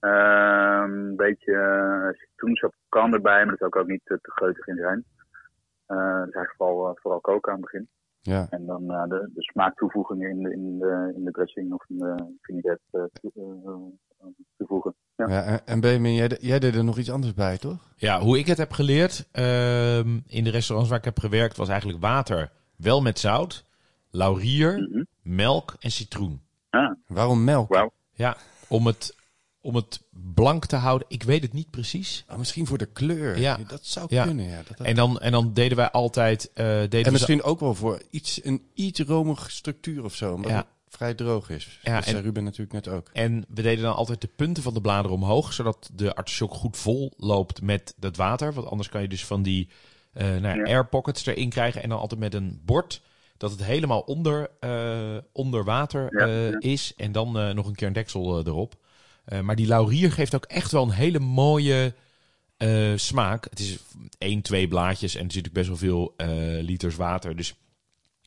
[0.00, 4.30] Ehm, een beetje uh, citroensap kan erbij, maar dat zou ik ook niet te, te
[4.30, 5.04] geutig in zijn.
[5.86, 7.88] Eh dus eigenlijk vooral, eh, vooral koken aan het begin.
[8.24, 8.46] Ja.
[8.50, 11.98] En dan eh, de, de smaaktoevoegingen in de, in, de, in de dressing of in
[11.98, 14.94] de vinaigrette eh, eh, toevoegen.
[15.16, 15.28] Ja.
[15.28, 17.94] Ja, en- en Benjamin, jij, jij deed er nog iets anders bij, toch?
[17.96, 21.68] Ja, hoe ik het heb geleerd ehm, in de restaurants waar ik heb gewerkt, was
[21.68, 23.64] eigenlijk water wel met zout,
[24.10, 25.04] laurier, Mhm.
[25.22, 26.40] melk en citroen.
[26.70, 27.68] Ah, Waarom melk?
[27.74, 27.92] wauw.
[28.12, 28.36] Ja,
[28.68, 29.16] om het,
[29.64, 30.02] om het
[30.34, 31.06] blank te houden.
[31.10, 32.24] Ik weet het niet precies.
[32.26, 33.38] Ah, misschien voor de kleur.
[33.38, 33.58] Ja.
[33.66, 34.24] Dat zou Ja.
[34.24, 34.62] kunnen, ja.
[34.68, 36.50] Dat, En dan, en dan deden wij altijd.
[36.54, 40.32] eh deden en we misschien ook wel voor iets, een iets romige structuur of zo.
[40.34, 40.56] Omdat Ja.
[40.56, 41.78] het vrij droog is.
[41.82, 43.10] Ja, dat zei en- Ruben natuurlijk net ook.
[43.12, 46.76] En we deden dan altijd de punten van de bladeren omhoog, zodat de artichok goed
[46.76, 48.52] vol loopt met het water.
[48.52, 49.68] Want anders kan je dus van die
[50.12, 51.82] eh nou ja, air pockets erin krijgen.
[51.82, 53.00] En dan altijd met een bord
[53.36, 56.58] dat het helemaal onder, eh, onder water Ja, eh, ja.
[56.60, 56.92] is.
[56.96, 58.74] En dan eh, nog een keer een deksel erop.
[59.24, 61.94] Eh, maar die laurier geeft ook echt wel een hele mooie
[62.56, 63.44] eh, smaak.
[63.50, 63.78] Het is
[64.18, 66.28] één, twee blaadjes en er zit ook best wel veel eh,
[66.62, 67.36] liters water.
[67.36, 67.54] Dus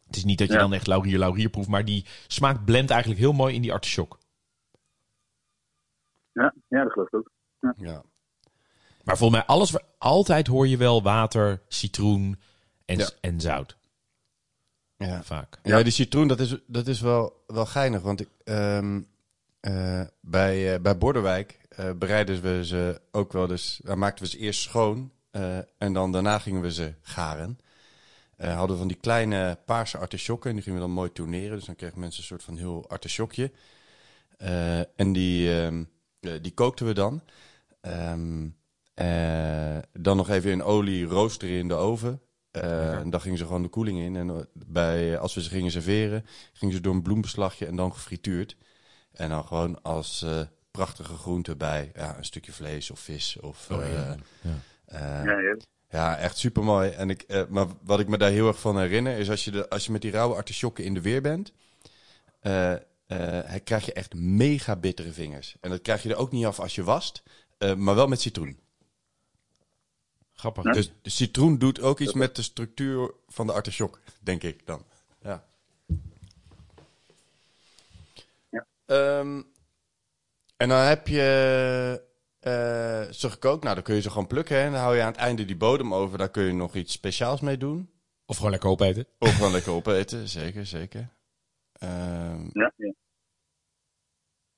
[0.08, 0.60] het is niet dat je Ja.
[0.60, 1.68] dan echt laurier, laurier proeft.
[1.68, 4.18] Maar die smaak blendt eigenlijk heel mooi in die artichok.
[6.34, 7.32] Ja, ja, dat geloof ik ook.
[7.78, 8.04] Ja.
[9.04, 12.40] Maar volgens mij, alles, altijd hoor je wel water, citroen
[12.86, 13.10] en, Ja.
[13.22, 13.78] en zout.
[14.98, 15.24] Ja.
[15.24, 15.60] Vaak.
[15.64, 18.02] Ja, die citroen, dat is, dat is wel, wel geinig.
[18.02, 19.02] Want ik, ehm,
[19.60, 23.80] eh, bij, eh, bij Borderwijk eh, bereiden we ze ook wel dus...
[23.84, 25.12] Dan maakten we ze eerst schoon
[25.78, 27.60] en dan daarna gingen we ze garen.
[28.38, 31.56] Hadden we van die kleine paarse artisjokken en die gingen we dan mooi tourneren.
[31.58, 33.52] Dus dan kregen mensen een soort van heel artisjokje.
[34.96, 35.84] En die, ehm,
[36.20, 37.22] eh, die kookten we dan.
[37.82, 38.48] Ehm,
[38.94, 42.22] eh, dan nog even in olie roosteren in de oven.
[42.52, 44.16] En dan gingen ze gewoon de koeling in.
[44.16, 48.56] En bij, als we ze gingen serveren, gingen ze door een bloembeslagje en dan gefrituurd.
[49.18, 53.40] En dan gewoon als eh, prachtige groente bij ja, een stukje vlees of vis.
[53.40, 53.86] Of, Oh, ja.
[53.86, 54.60] eh, Ja.
[54.86, 55.58] eh, Ja, ja.
[55.90, 56.90] ja, echt super mooi.
[56.90, 59.52] En ik, eh, maar wat ik me daar heel erg van herinner, is als je,
[59.52, 61.52] de, als je met die rauwe artisjokken in de weer bent,
[62.40, 62.80] eh, eh,
[63.46, 65.56] hij krijg je echt mega bittere vingers.
[65.62, 67.24] En dat krijg je er ook niet af als je wast,
[67.58, 68.60] eh, maar wel met citroen.
[70.34, 70.64] Grappig.
[70.64, 70.72] Ja.
[70.72, 74.66] Dus Dus de citroen doet ook iets met de structuur van de artisjok, denk ik
[74.66, 74.86] dan.
[75.22, 75.46] Ja.
[78.88, 79.42] Ehm,
[80.58, 81.22] en dan heb je
[82.40, 83.64] eh ze gekookt.
[83.64, 84.56] Nou, dan kun je ze gewoon plukken.
[84.56, 84.64] Hè?
[84.66, 86.18] En dan hou je aan het einde die bodem over.
[86.18, 87.90] Daar kun je nog iets speciaals mee doen.
[88.26, 89.06] of gewoon lekker opeten.
[89.20, 91.10] Of gewoon lekker opeten, zeker, zeker.
[91.80, 92.94] Ehm, Ja, ja.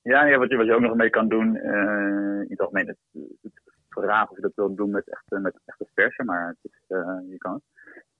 [0.02, 2.86] Ja, ja, wat, je, wat je ook nog mee kan doen, eh, in het algemeen,
[2.86, 2.96] het,
[3.42, 3.52] het
[3.88, 7.18] vragen of je dat wilt doen met echte, met echte versen, maar het is, eh,
[7.30, 7.62] je kan het.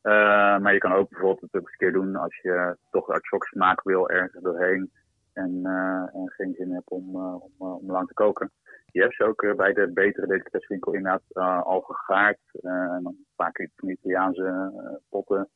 [0.00, 3.08] Eh, maar je kan ook bijvoorbeeld het ook eens een keer doen als je toch
[3.08, 4.92] artichok smaak wil ergens doorheen
[5.40, 8.50] en, eh, en geen zin hebt om, eh, om, eh, om lang te koken.
[8.92, 12.38] Je hebt ze ook bij de betere delicatessenwinkel inderdaad al gegaard.
[12.52, 14.72] en dan vaak van Italiaanse
[15.08, 15.48] potten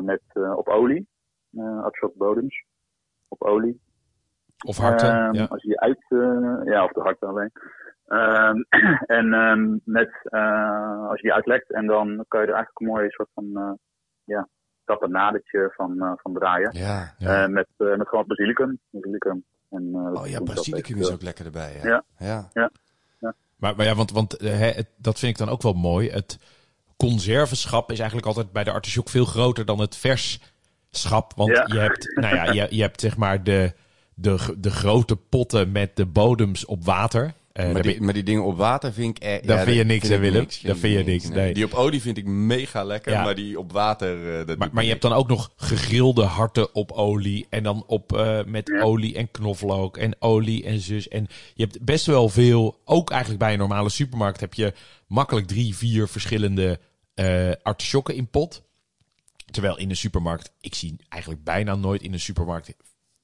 [0.00, 0.22] met,
[0.54, 1.08] op olie,
[1.52, 2.64] uh, bodems
[3.28, 3.80] op olie.
[4.66, 5.08] Of harten.
[5.08, 5.44] Ehm, ja.
[5.44, 6.04] Als je die uit,
[6.64, 7.50] ja, of de harten alleen.
[8.06, 8.62] Ehm,
[9.18, 10.10] en ehm, met,
[11.08, 13.78] als je die uitlekt en dan kan je er eigenlijk een mooie soort van,
[14.24, 14.48] ja,
[14.92, 16.70] tapenadetje van, eh, van draaien.
[16.72, 17.14] ja.
[17.18, 17.42] Ja.
[17.42, 18.78] Eh, met, eh, met gewoon basilicum.
[18.90, 19.44] basilicum.
[19.70, 21.80] En, eh, Oh ja, basilicum is ook lekker erbij.
[21.82, 22.04] Ja.
[22.18, 22.48] Ja.
[22.52, 22.70] ja.
[23.56, 26.10] Maar, maar ja, want, want hè, het- dat vind ik dan ook wel mooi.
[26.10, 26.38] Het
[26.96, 31.32] conservenschap is eigenlijk altijd bij de artichok veel groter dan het versschap.
[31.36, 31.64] Want Ja.
[31.66, 33.72] je hebt, nou ja, je, je hebt zeg maar de,
[34.14, 37.32] de, de grote potten met de bodems op water.
[37.52, 39.22] Eh, Maar die, maar die dingen op water vind ik...
[39.22, 40.40] eh, Daar ja, vind je niks, hè, Willem?
[40.40, 41.54] niks, Daar vind je niks, nee.
[41.54, 43.22] Die op olie vind ik mega lekker, Ja.
[43.24, 44.38] maar die op water...
[44.40, 47.46] eh, dat Maar, maar je hebt dan ook nog gegrilde harten op olie.
[47.50, 48.80] En dan op, eh, met Ja.
[48.82, 51.08] olie en knoflook en olie en zus.
[51.08, 54.72] En je hebt best wel veel, ook eigenlijk bij een normale supermarkt, heb je
[55.06, 56.78] makkelijk drie, vier verschillende
[57.14, 58.62] eh artisjokken in pot.
[59.50, 62.74] Terwijl in een supermarkt, ik zie eigenlijk bijna nooit in een supermarkt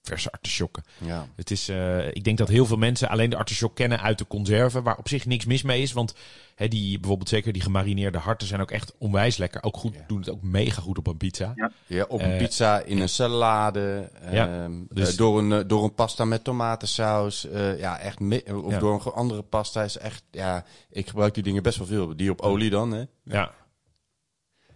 [0.07, 0.83] verse artisjokken.
[0.99, 1.29] Ja.
[1.37, 4.27] Het is, eh, ik denk dat heel veel mensen alleen de artichok kennen uit de
[4.27, 5.93] conserve, waar op zich niks mis mee is.
[5.93, 6.15] Want
[6.55, 9.63] hè, die, bijvoorbeeld zeker die gemarineerde harten zijn ook echt onwijs lekker.
[9.63, 10.05] Ook goed, Ja.
[10.07, 11.53] doen het ook mega goed op een pizza.
[11.55, 11.71] Ja.
[11.87, 15.85] Ja, op een Eh, pizza, in een salade, Ja, ehm, dus- eh, door, een, door
[15.85, 17.49] een pasta met tomatensaus.
[17.49, 18.79] eh, ja, echt me- of Ja.
[18.79, 20.23] door een ge- andere pasta is echt...
[20.31, 22.17] Ja, ik gebruik die dingen best wel veel.
[22.17, 23.05] Die op olie dan, hè.
[23.25, 23.53] Ja.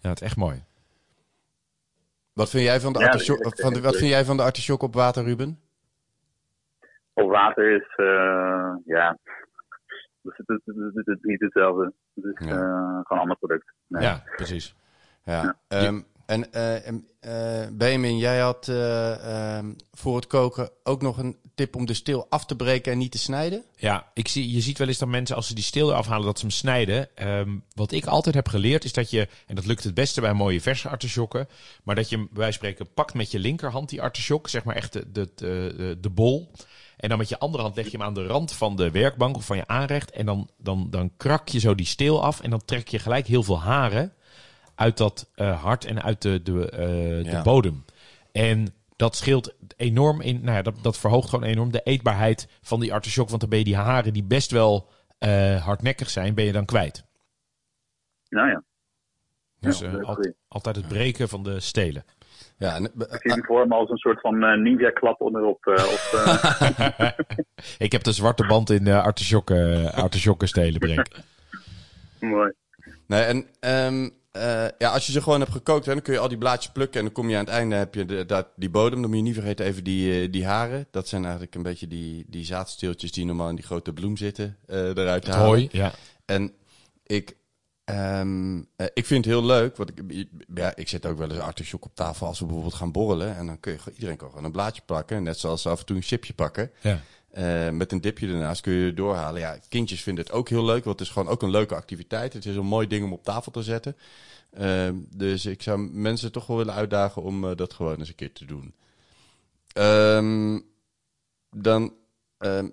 [0.02, 0.62] Ja, het is echt mooi.
[2.40, 4.00] Wat vind jij van de, Ja, artisjok, van de, wat leuk.
[4.00, 5.60] vind jij van de artisjok op water, Ruben?
[7.12, 9.18] Op water is, eh, ja,
[11.06, 11.92] het niet hetzelfde.
[12.14, 12.52] Het is Ja.
[12.54, 13.72] eh, gewoon een ander product.
[13.86, 14.02] Nee.
[14.02, 14.74] Ja, precies.
[15.24, 15.42] Ja.
[15.42, 15.56] Ja.
[15.68, 16.52] ehm, En
[17.20, 21.94] eh, Benjamin, jij had eh, ehm, voor het koken ook nog een tip om de
[21.94, 23.64] steel af te breken en niet te snijden?
[23.76, 26.38] Ja, ik zie, je ziet wel eens dat mensen als ze die steel afhalen, dat
[26.38, 27.16] ze hem snijden.
[27.16, 30.32] Ehm, wat ik altijd heb geleerd is dat je, en dat lukt het beste bij
[30.32, 31.48] mooie verse artisjokken,
[31.82, 34.92] maar dat je hem bij spreken pakt met je linkerhand die artisjok, zeg maar echt
[34.92, 36.50] de, de, de, de bol.
[36.96, 39.36] En dan met je andere hand leg je hem aan de rand van de werkbank
[39.36, 40.10] of van je aanrecht.
[40.10, 43.26] En dan, dan, dan krak je zo die steel af en dan trek je gelijk
[43.26, 44.14] heel veel haren
[44.80, 46.78] uit dat eh, hart en uit de, de, eh,
[47.24, 47.42] de Ja.
[47.42, 47.84] bodem.
[48.32, 52.80] En dat scheelt enorm in, nou ja, dat, dat verhoogt gewoon enorm de eetbaarheid van
[52.80, 53.28] die artisjok.
[53.28, 54.88] Want dan ben je die haren die best wel
[55.18, 57.04] eh, hardnekkig zijn, ben je dan kwijt.
[58.28, 58.62] Nou ja,
[59.60, 62.04] Dus eh, al- altijd het breken van de stelen.
[62.58, 65.66] Ja, en, ik zie hem voor me als een soort van eh, ninja-klap onderop.
[65.66, 66.20] eh, op,
[66.98, 67.10] eh,
[67.86, 71.22] Ik heb de zwarte band in uh, artisjokken, artisjokken stelen breken.
[72.20, 72.52] mooi.
[73.06, 76.18] Nee, en ehm, eh, ja, als je ze gewoon hebt gekookt, hè, dan kun je
[76.18, 76.98] al die blaadjes plukken.
[76.98, 79.00] En dan kom je aan het einde, heb je de, dat, die bodem.
[79.00, 80.86] Dan moet je niet vergeten even die, eh, die haren.
[80.90, 84.56] Dat zijn eigenlijk een beetje die, die zaadsteeltjes die normaal in die grote bloem zitten,
[84.66, 85.46] eh, eruit te halen.
[85.46, 85.92] hooi, ja.
[86.24, 86.52] En
[87.06, 87.36] ik,
[87.84, 91.38] ehm, eh, ik vind het heel leuk, want ik, ja, ik zet ook wel eens
[91.38, 93.36] artichok op tafel als we bijvoorbeeld gaan borrelen.
[93.36, 95.86] En dan kun je iedereen kan gewoon een blaadje pakken, net zoals ze af en
[95.86, 96.70] toe een chipje pakken.
[96.80, 97.00] ja.
[97.30, 99.40] Eh, met een dipje ernaast kun je doorhalen.
[99.40, 102.32] Ja, kindjes vinden het ook heel leuk, want het is gewoon ook een leuke activiteit.
[102.32, 103.96] Het is een mooi ding om op tafel te zetten.
[104.50, 108.14] Ehm, dus ik zou mensen toch wel willen uitdagen om eh, dat gewoon eens een
[108.14, 108.74] keer te doen.
[109.72, 110.60] Ehm,
[111.50, 111.92] dan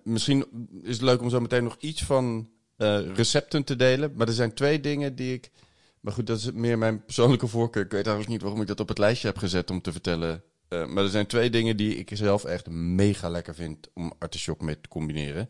[0.03, 0.45] misschien
[0.83, 4.13] is het leuk om zo meteen nog iets van eh, recepten te delen.
[4.15, 5.51] Maar er zijn twee dingen die ik.
[5.99, 7.83] Maar goed, dat is meer mijn persoonlijke voorkeur.
[7.83, 10.43] Ik weet eigenlijk niet waarom ik dat op het lijstje heb gezet om te vertellen.
[10.69, 14.61] Eh, maar er zijn twee dingen die ik zelf echt mega lekker vind om artichok
[14.61, 15.49] mee te combineren.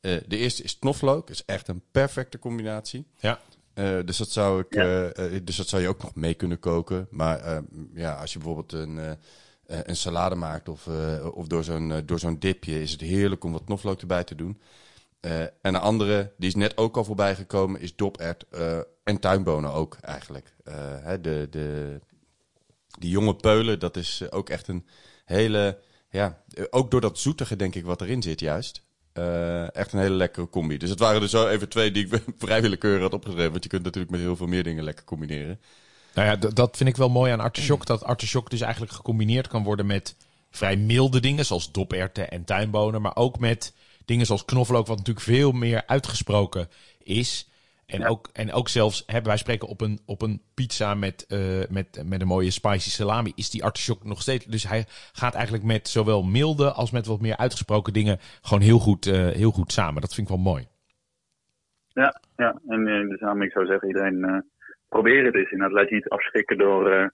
[0.00, 1.30] Eh, de eerste is knoflook.
[1.30, 3.06] is echt een perfecte combinatie.
[3.18, 3.40] Ja.
[3.74, 5.12] Eh, dus, dat zou ik, Ja.
[5.42, 7.06] dus dat zou je ook nog mee kunnen koken.
[7.10, 7.58] Maar eh,
[7.94, 9.18] ja, als je bijvoorbeeld een,
[9.66, 13.52] een salade maakt of, eh, of door zo'n door zo'n dipje, is het heerlijk om
[13.52, 14.60] wat knoflook erbij te doen.
[15.20, 19.18] Eh, en een andere, die is net ook al voorbij gekomen, is dopert eh, en
[19.18, 20.54] tuinbonen ook eigenlijk.
[20.64, 22.00] Eh, hè, de, de,
[22.98, 24.86] die jonge peulen, dat is eh, ook echt een
[25.24, 25.78] hele,
[26.10, 28.82] ja, ook door dat zoetige denk ik wat erin zit juist.
[29.12, 30.76] Eh, echt een hele lekkere combi.
[30.76, 33.50] Dus het waren er zo even twee die ik vrij willekeurig had opgeschreven.
[33.50, 35.60] Want je kunt natuurlijk met heel veel meer dingen lekker combineren.
[36.14, 37.86] Nou ja, dat vind ik wel mooi aan artichok.
[37.86, 40.16] Dat artichok dus eigenlijk gecombineerd kan worden met
[40.50, 43.02] vrij milde dingen, zoals doperwten en tuinbonen.
[43.02, 43.74] Maar ook met
[44.04, 46.68] dingen zoals knoflook, wat natuurlijk veel meer uitgesproken
[47.02, 47.48] is.
[47.90, 48.06] En, Ja.
[48.06, 51.38] ook, en ook zelfs, hebben wij spreken op een, op een pizza met, eh,
[51.70, 54.44] met, met een mooie spicy salami, is die artichok nog steeds.
[54.44, 58.78] Dus hij gaat eigenlijk met zowel milde als met wat meer uitgesproken dingen gewoon heel
[58.78, 60.00] goed, eh, heel goed samen.
[60.00, 60.66] Dat vind ik wel mooi.
[61.88, 62.60] Ja, ja.
[62.68, 64.44] en eh, dus daarom ik zou zeggen, iedereen
[64.88, 65.50] probeer het eens.
[65.50, 67.12] Inderdaad, laat je niet afschrikken door,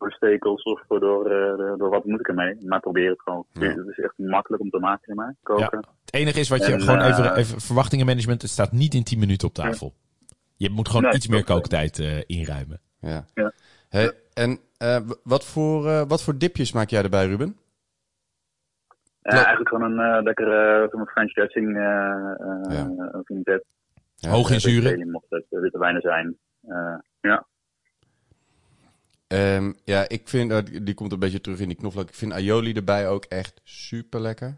[0.00, 2.56] door stekels of door, eh, door wat moet ik ermee.
[2.66, 3.44] Maar probeer het gewoon.
[3.52, 3.68] Ja.
[3.68, 5.34] Het is echt makkelijk om te maken, zeg maar.
[5.42, 5.78] Koken.
[6.04, 9.04] Het enige is wat je En, gewoon eh, even, even verwachtingenmanagement, het staat niet in
[9.04, 9.94] 10 minuten op tafel.
[10.56, 12.80] Je moet gewoon Nee, iets meer kooktijd eh, inruimen.
[13.00, 13.24] Ja.
[13.34, 13.52] Ja.
[13.88, 17.56] Hey, en eh, wat, voor, eh, wat voor dipjes maak jij erbij, Ruben?
[19.22, 21.82] Ja, eigenlijk gewoon een uh, lekkere uh, French dressing uh,
[22.40, 23.60] uh, Ja.
[24.20, 25.10] Ja, Hoog in zuren.
[25.10, 26.36] Mocht het witte wijnen zijn.
[26.66, 27.46] Eh, ja.
[29.30, 32.08] Ehm, ja, ik vind, eh, die- die komt een beetje terug in die knoflook.
[32.08, 34.56] Ik vind aioli erbij ook echt super lekker.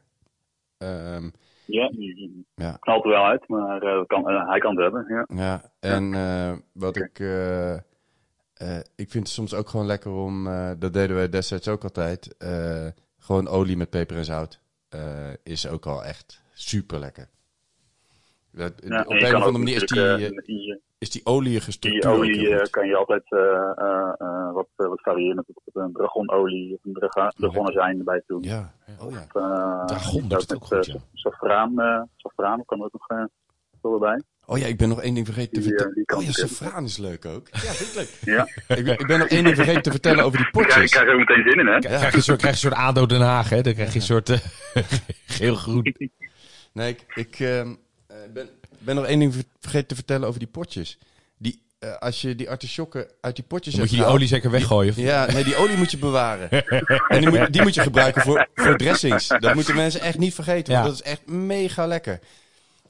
[0.79, 1.29] Ehm,
[1.65, 2.77] Ja, die Ja.
[2.81, 5.05] knalt er wel uit, maar eh, kan, eh, hij kan het hebben.
[5.09, 5.27] Ja.
[5.45, 7.19] ja, en eh, wat ik,
[8.97, 10.45] ik vind het soms ook gewoon lekker om,
[10.79, 12.35] dat deden wij destijds ook altijd,
[13.19, 14.61] gewoon olie met peper en zout.
[15.43, 17.29] is ook al echt super lekker.
[18.51, 21.25] Dat, Ja, op en een of andere manier is die, die, is die
[21.91, 22.71] die olie heel eh, goed.
[22.71, 23.25] kan je altijd
[24.53, 28.43] wat, eh, wat variëren met bijvoorbeeld een dragonolie of een draga- dragonazijn erbij doen.
[28.43, 29.19] Ja, oh ja.
[29.35, 30.95] Uh, Dragon doet het ook goed, ja.
[31.15, 33.25] Safraan, uh, safraan kan er ook nog uh,
[33.81, 34.23] veel erbij.
[34.47, 35.95] Oh ja, ik ben nog één ding vergeten te eh, vertellen.
[35.95, 37.49] die kan Oh ja, safraan is leuk ook.
[37.53, 38.35] Ja, vind ik leuk.
[38.35, 40.67] Ja, ik, ben- ik ben nog één ding vergeten te vertellen over die ja ik
[40.69, 40.91] potjes.
[40.91, 41.79] krijg er ook meteen zin in, hè?
[41.79, 43.61] Krijg je een soort, krijg je een soort ADO Den Haag, hè?
[43.63, 44.39] Dan krijg je een soort eh,
[45.37, 45.95] geel-groen.
[46.73, 47.75] Nee, ik, ik ehm,
[48.07, 50.99] eh, ben, ben nog één ding ver- vergeten te vertellen over die potjes.
[51.83, 54.95] Eh, als je die artisjokken uit die potjes moet je hebt die olie zeker weggooien.
[54.97, 56.51] Ja, nee, die olie moet je bewaren.
[57.09, 59.29] en die moet, die moet je gebruiken voor, voor dressings.
[59.29, 62.21] Dat moeten mensen echt niet vergeten, want dat is echt mega lekker.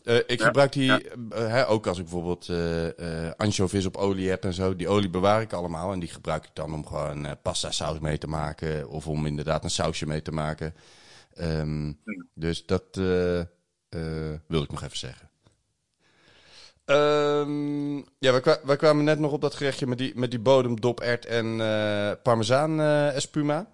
[0.05, 1.01] Eh, ik Ja, gebruik die ja.
[1.31, 4.77] eh, hè, ook als ik bijvoorbeeld eh eh anchovies op olie heb en zo.
[4.77, 8.19] Die olie bewaar ik allemaal en die gebruik ik dan om gewoon pasta saus mee
[8.19, 8.89] te maken.
[8.89, 10.75] Of om inderdaad een sausje mee te maken.
[11.35, 11.93] Ehm,
[12.35, 13.47] Dus dat eh, eh,
[14.47, 15.31] wil ik nog even zeggen.
[16.85, 20.41] Ehm, ja, wij, kwa- wij kwamen net nog op dat gerechtje met die, met die
[20.41, 23.67] bodem, dopert en eh, parmezaan eh, espuma.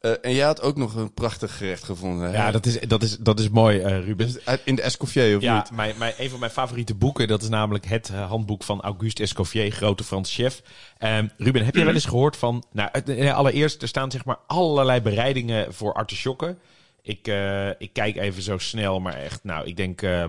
[0.00, 2.28] Eh, en jij had ook nog een prachtig gerecht gevonden.
[2.30, 2.36] hè?
[2.36, 4.30] Ja, dat is, dat is, dat is mooi, eh, Ruben.
[4.64, 5.70] In de Escoffier, of Ja, niet?
[5.70, 9.70] mijn, mijn, een van mijn favoriete boeken, dat is namelijk het handboek van Auguste Escoffier,
[9.70, 10.62] grote Franse chef.
[10.98, 12.90] Ehm, Ruben, heb jij wel eens gehoord van, nou,
[13.32, 16.58] allereerst, er staan zeg maar allerlei bereidingen voor artisjokken.
[17.02, 20.24] Ik, eh, ik kijk even zo snel, maar echt, nou, ik denk eh,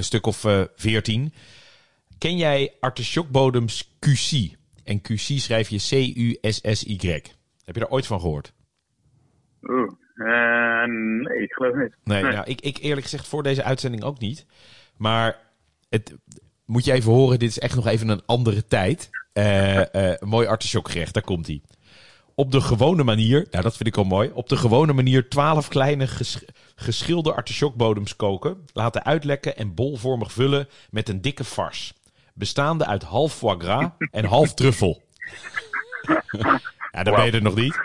[0.00, 1.32] een stuk of eh, veertien.
[2.18, 4.56] Ken jij artisjokbodems QC?
[4.84, 7.10] En QC schrijf je C-U-S-S-Y.
[7.64, 8.52] Heb je daar ooit van gehoord?
[9.62, 9.92] Oeh.
[10.14, 11.96] Eh, nee, ik geloof niet.
[12.04, 14.46] Nee, nou, ik, ik eerlijk gezegd voor deze uitzending ook niet.
[14.96, 15.38] Maar
[15.88, 16.16] het
[16.64, 19.10] moet je even horen, dit is echt nog even een andere tijd.
[19.32, 21.62] Eh, een mooi artisjokgerecht, daar komt hij.
[22.34, 24.30] Op de gewone manier, nou dat vind ik al mooi.
[24.34, 28.64] Op de gewone manier 12 kleine ges- geschilde artisjokbodems koken.
[28.72, 31.92] Laten uitlekken en bolvormig vullen met een dikke fars.
[32.34, 35.02] Bestaande uit half foie gras en half truffel.
[36.92, 37.80] Ja, dan ben je nog niet.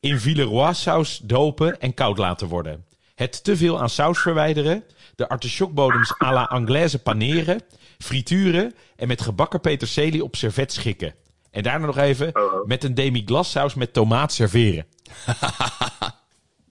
[0.00, 2.84] In Villeroy saus dopen en koud laten worden.
[3.14, 4.84] Het te veel aan saus verwijderen.
[5.14, 7.60] De artisjokbodems à la Anglaise paneren.
[7.98, 11.14] Frituren en met gebakken peterselie op servet schikken.
[11.50, 12.66] En daarna nog even Oh, oh.
[12.66, 14.86] met een demi-glace saus met tomaat serveren.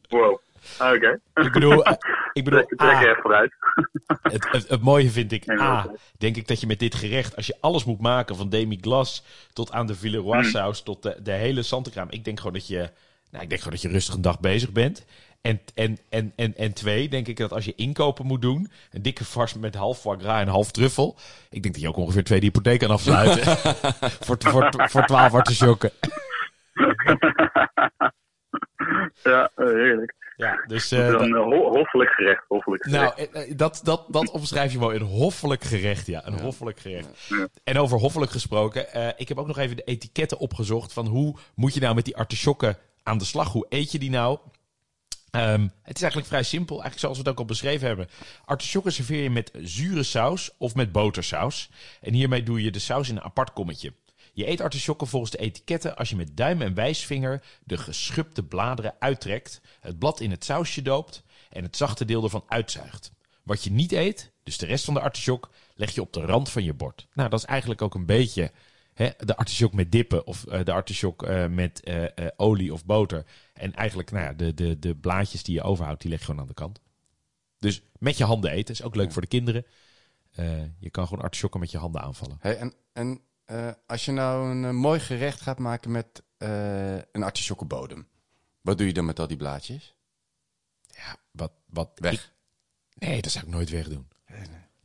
[0.10, 0.40] Wow.
[0.78, 1.20] Ah, Oké.
[1.34, 1.94] Ik bedoel, eh,
[2.34, 3.54] ik bedoel Trek, trek er vooruit.
[4.22, 7.48] het, het, het mooie vind ik, A, denk ik dat je met dit gerecht, als
[7.48, 9.22] je alles moet maken, van demi-glace
[9.54, 10.44] tot aan de Villeroy Mm.
[10.44, 12.08] saus, tot de, de hele Santekraam.
[12.10, 12.90] Ik denk gewoon dat je,
[13.32, 15.06] nou, ik denk gewoon dat je rustig een dag bezig bent.
[15.42, 19.02] En, en, en, en, en twee, denk ik dat als je inkopen moet doen, een
[19.02, 21.16] dikke vars met half foie gras en half truffel,
[21.50, 23.58] ik denk dat je ook ongeveer twee de hypotheek kan afsluiten.
[24.26, 25.92] voor, voor, voor 12 artisjokken.
[29.24, 30.16] ja, heerlijk.
[30.36, 30.92] Ja, dus...
[30.92, 32.44] Ho- hoffelijk gerecht.
[32.48, 33.18] Hoffelijk gerecht.
[33.18, 34.96] Nou, eh, eh, dat, dat, dat omschrijf je mooi.
[35.00, 36.26] Een hoffelijk gerecht, ja.
[36.26, 37.10] Een hoffelijk gerecht.
[37.28, 37.48] Ja.
[37.64, 38.92] En over hoffelijk gesproken.
[38.94, 40.94] eh, ik heb ook nog even de etiketten opgezocht.
[40.94, 43.52] Van hoe moet je nou met die artisjokken aan de slag?
[43.52, 44.38] Hoe eet je die nou?
[45.32, 46.76] Ehm, het is eigenlijk vrij simpel.
[46.82, 48.10] Eigenlijk zoals we het ook al beschreven hebben.
[48.46, 51.70] Artisjokken serveer je met zure saus of met botersaus.
[52.02, 53.94] En hiermee doe je de saus in een apart kommetje.
[54.34, 58.96] Je eet artisjokken volgens de etiketten als je met duim en wijsvinger de geschubde bladeren
[59.00, 63.12] uittrekt, het blad in het sausje doopt en het zachte deel ervan uitzuigt.
[63.44, 66.50] Wat je niet eet, dus de rest van de artisjok, leg je op de rand
[66.50, 67.08] van je bord.
[67.14, 68.52] Nou, dat is eigenlijk ook een beetje
[68.94, 73.26] hè, de artisjok met dippen of eh, de artisjok eh, met eh, olie of boter.
[73.58, 76.42] En eigenlijk, nou ja, de, de, de blaadjes die je overhoudt, die leg je gewoon
[76.42, 76.80] aan de kant.
[77.60, 79.66] Dus met je handen eten is ook leuk voor de kinderen.
[80.32, 82.38] Eh, je kan gewoon artisjokken met je handen aanvallen.
[82.40, 86.24] Hey, en en eh, als je nou een eh, mooi gerecht gaat maken met
[87.12, 88.08] een artisjokkenbodem,
[88.62, 89.96] wat doe je dan met al die blaadjes?
[90.88, 92.14] Ja, wat, wat Weg.
[92.14, 92.32] ik-
[92.94, 94.08] nee, dat zou ik nooit wegdoen.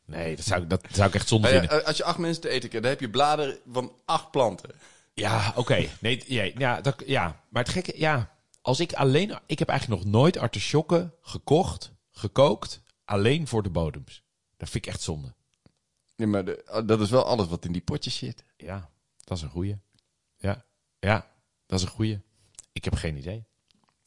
[0.04, 1.84] Nee, dat zou, ik- dat zou ik echt zonde Hey, vinden.
[1.84, 4.70] als je acht mensen te eten krijgt, dan heb je bladeren van acht planten.
[5.14, 5.88] Ja, oké.
[6.00, 10.02] Nee, ja, ja, dat, ja, maar het gekke, ja, als ik alleen, ik heb eigenlijk
[10.02, 14.22] nog nooit artisjokken gekocht, gekookt, alleen voor de bodems.
[14.56, 15.34] Dat vind ik echt zonde.
[16.16, 18.44] Nee, maar de- oh, dat is wel alles wat in die potjes zit.
[18.56, 18.90] Ja,
[19.24, 19.76] dat is een goeie.
[20.38, 20.64] Ja,
[20.98, 21.30] ja,
[21.66, 22.20] dat is een goeie.
[22.72, 23.44] Ik heb geen idee.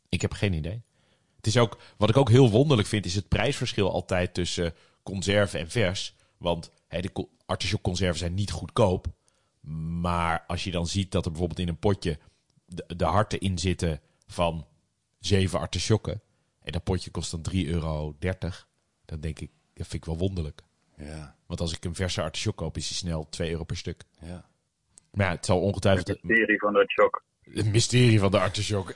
[0.09, 0.83] Ik heb geen idee.
[1.35, 5.57] Het is ook, wat ik ook heel wonderlijk vind, is het prijsverschil altijd tussen conserve
[5.57, 6.15] en vers.
[6.37, 9.07] Want hè, de co- artisjokconserven zijn niet goedkoop.
[10.01, 12.19] Maar als je dan ziet dat er bijvoorbeeld in een potje
[12.65, 14.67] de, de harten in zitten van
[15.19, 16.21] zeven artisjokken.
[16.63, 18.15] En dat potje kost dan 3,30 euro.
[19.05, 20.61] Dan denk ik, dat vind ik wel wonderlijk.
[20.97, 24.03] Ja, Want als ik een verse artisjok koop, is die snel 2 euro per stuk.
[24.21, 24.45] ja.
[25.11, 27.23] Maar ja, het zal ongetwijfeld De serie van dat shock.
[27.53, 28.93] het mysterie van de artisjok.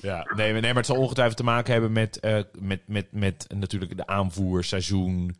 [0.00, 3.12] ja, nee, maar- nee, maar het zal ongetwijfeld te maken hebben met, eh, met, met,
[3.12, 5.36] met natuurlijk de aanvoer, seizoen.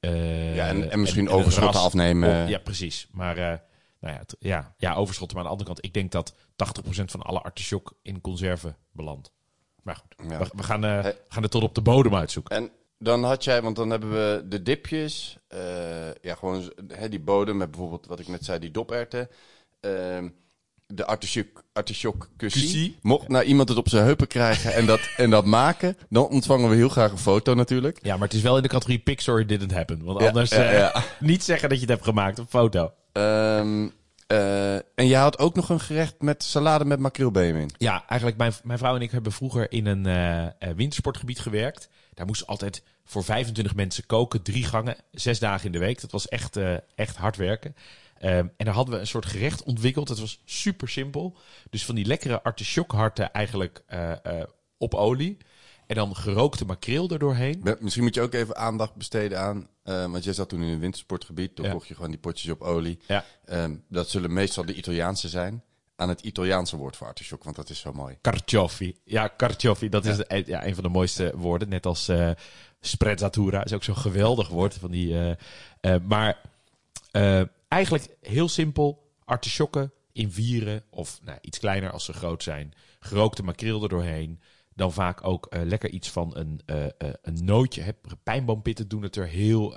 [0.00, 2.48] eh, Ja, en- en misschien het overschotten afnemen.
[2.48, 3.08] Ja, precies.
[3.12, 3.58] Maar eh,
[4.00, 5.36] nou ja, het- ja, ja, overschotten.
[5.36, 9.30] Maar aan de andere kant, ik denk dat 80% van alle artisjok in conserve belandt.
[9.82, 10.38] Maar goed, Ja.
[10.38, 11.02] we, we gaan, eh, Hey.
[11.12, 12.56] we gaan het tot op de bodem uitzoeken.
[12.56, 15.36] En dan had jij, want dan hebben we de dipjes.
[15.48, 15.58] eh,
[16.22, 19.28] ja, gewoon hè, die bodem met bijvoorbeeld, wat ik net zei, die doperwten.
[19.80, 20.28] ehm,
[20.86, 22.96] de artichok, artichok cussie.
[23.02, 26.68] Mocht nou iemand het op zijn heupen krijgen en dat, en dat maken, dan ontvangen
[26.70, 27.98] we heel graag een foto natuurlijk.
[28.02, 30.04] Ja, maar het is wel in de categorie Pixar It Didn't Happen.
[30.04, 31.02] Want anders ja, eh, ja.
[31.20, 32.92] niet zeggen dat je het hebt gemaakt, een foto.
[33.16, 33.88] Ehm,
[34.26, 37.70] eh, en jij had ook nog een gerecht met salade met makreelbeen in.
[37.78, 41.88] Ja, eigenlijk mijn, mijn vrouw en ik hebben vroeger in een eh, eh, wintersportgebied gewerkt.
[42.14, 46.00] Daar moesten altijd voor 25 mensen koken, drie gangen, zes dagen in de week.
[46.00, 46.58] Dat was echt,
[46.94, 47.76] echt hard werken.
[48.18, 50.08] Ehm, en daar hadden we een soort gerecht ontwikkeld.
[50.08, 51.36] Het was super simpel.
[51.70, 53.84] Dus van die lekkere artisjokharten eigenlijk
[54.78, 55.36] op olie.
[55.86, 57.64] En dan gerookte makreel erdoorheen.
[57.80, 60.78] Misschien moet je ook even aandacht besteden aan, eh, want jij zat toen in een
[60.80, 61.72] wintersportgebied, toen Ja.
[61.72, 62.98] kocht je gewoon die potjes op olie.
[63.06, 63.24] Ja.
[63.44, 65.62] Ehm, dat zullen meestal de Italiaanse zijn.
[65.96, 68.18] Aan het Italiaanse woord voor artichok, want dat is zo mooi.
[68.20, 68.96] Carciofi.
[69.04, 69.88] Ja, carciofi.
[69.88, 71.68] Dat is de- ja, een van de mooiste woorden.
[71.68, 72.30] Net als eh
[72.80, 73.64] sprezzatura.
[73.64, 74.74] Is ook zo'n geweldig woord.
[74.74, 75.36] Van die,
[75.80, 76.40] eh, maar
[77.68, 79.10] eigenlijk heel simpel.
[79.24, 80.82] Artisjokken in vieren.
[80.90, 82.74] Of nou, iets kleiner als ze groot zijn.
[83.00, 84.40] Gerookte makreel er doorheen.
[84.76, 86.90] Dan vaak ook eh, lekker iets van een, eh, eh,
[87.22, 87.82] een nootje.
[87.82, 87.90] Hè.
[88.22, 89.76] Pijnboompitten doen het er heel,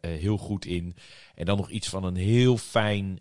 [0.00, 0.96] heel goed in.
[1.34, 3.20] En dan nog iets van een heel fijn...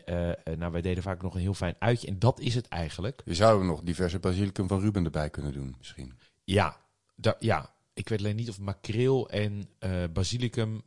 [0.58, 2.08] nou, wij deden vaak nog een heel fijn uitje.
[2.08, 3.22] En dat is het eigenlijk.
[3.26, 6.14] Je zou er nog diverse basilicum van Ruben erbij kunnen doen, misschien.
[6.44, 6.78] Ja,
[7.40, 7.72] ja.
[7.94, 9.70] Ik weet alleen niet of makreel en
[10.14, 10.82] basilicum.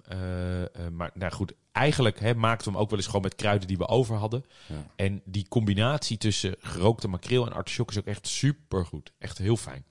[0.92, 3.78] maar nou goed, eigenlijk hè, maakten we hem ook wel eens gewoon met kruiden die
[3.78, 4.44] we over hadden.
[4.66, 4.86] Ja.
[4.96, 9.12] En die combinatie tussen gerookte makreel en artichok is ook echt super goed.
[9.18, 9.84] Echt heel fijn.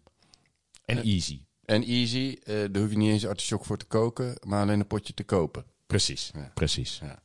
[0.86, 1.42] En easy.
[1.66, 4.88] En easy, eh, daar hoef je niet eens artichok voor te koken, maar alleen een
[4.88, 5.66] potje te kopen.
[5.86, 6.32] Precies.
[6.34, 6.52] Ja.
[6.54, 7.00] Precies.
[7.04, 7.20] Ja.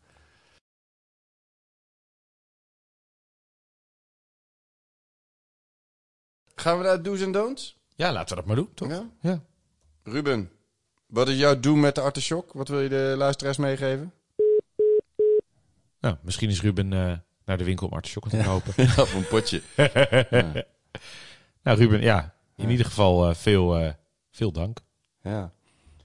[6.54, 7.78] Gaan we naar do's en don'ts?
[7.94, 8.88] Ja, laten we dat maar doen, toch?
[8.88, 9.10] Ja.
[9.20, 9.42] Ja.
[10.02, 10.50] Ruben,
[11.06, 12.52] wat is jouw doel met de artichok?
[12.52, 14.12] Wat wil je de luisteraars meegeven?
[16.00, 18.72] Nou, misschien is Ruben eh, naar de winkel om artichokken te kopen.
[18.76, 19.62] Ja, op een potje.
[21.62, 22.34] Nou, Ruben, ja.
[22.60, 23.92] In ieder geval eh, veel, eh,
[24.30, 24.80] veel dank.
[25.22, 25.52] Ja.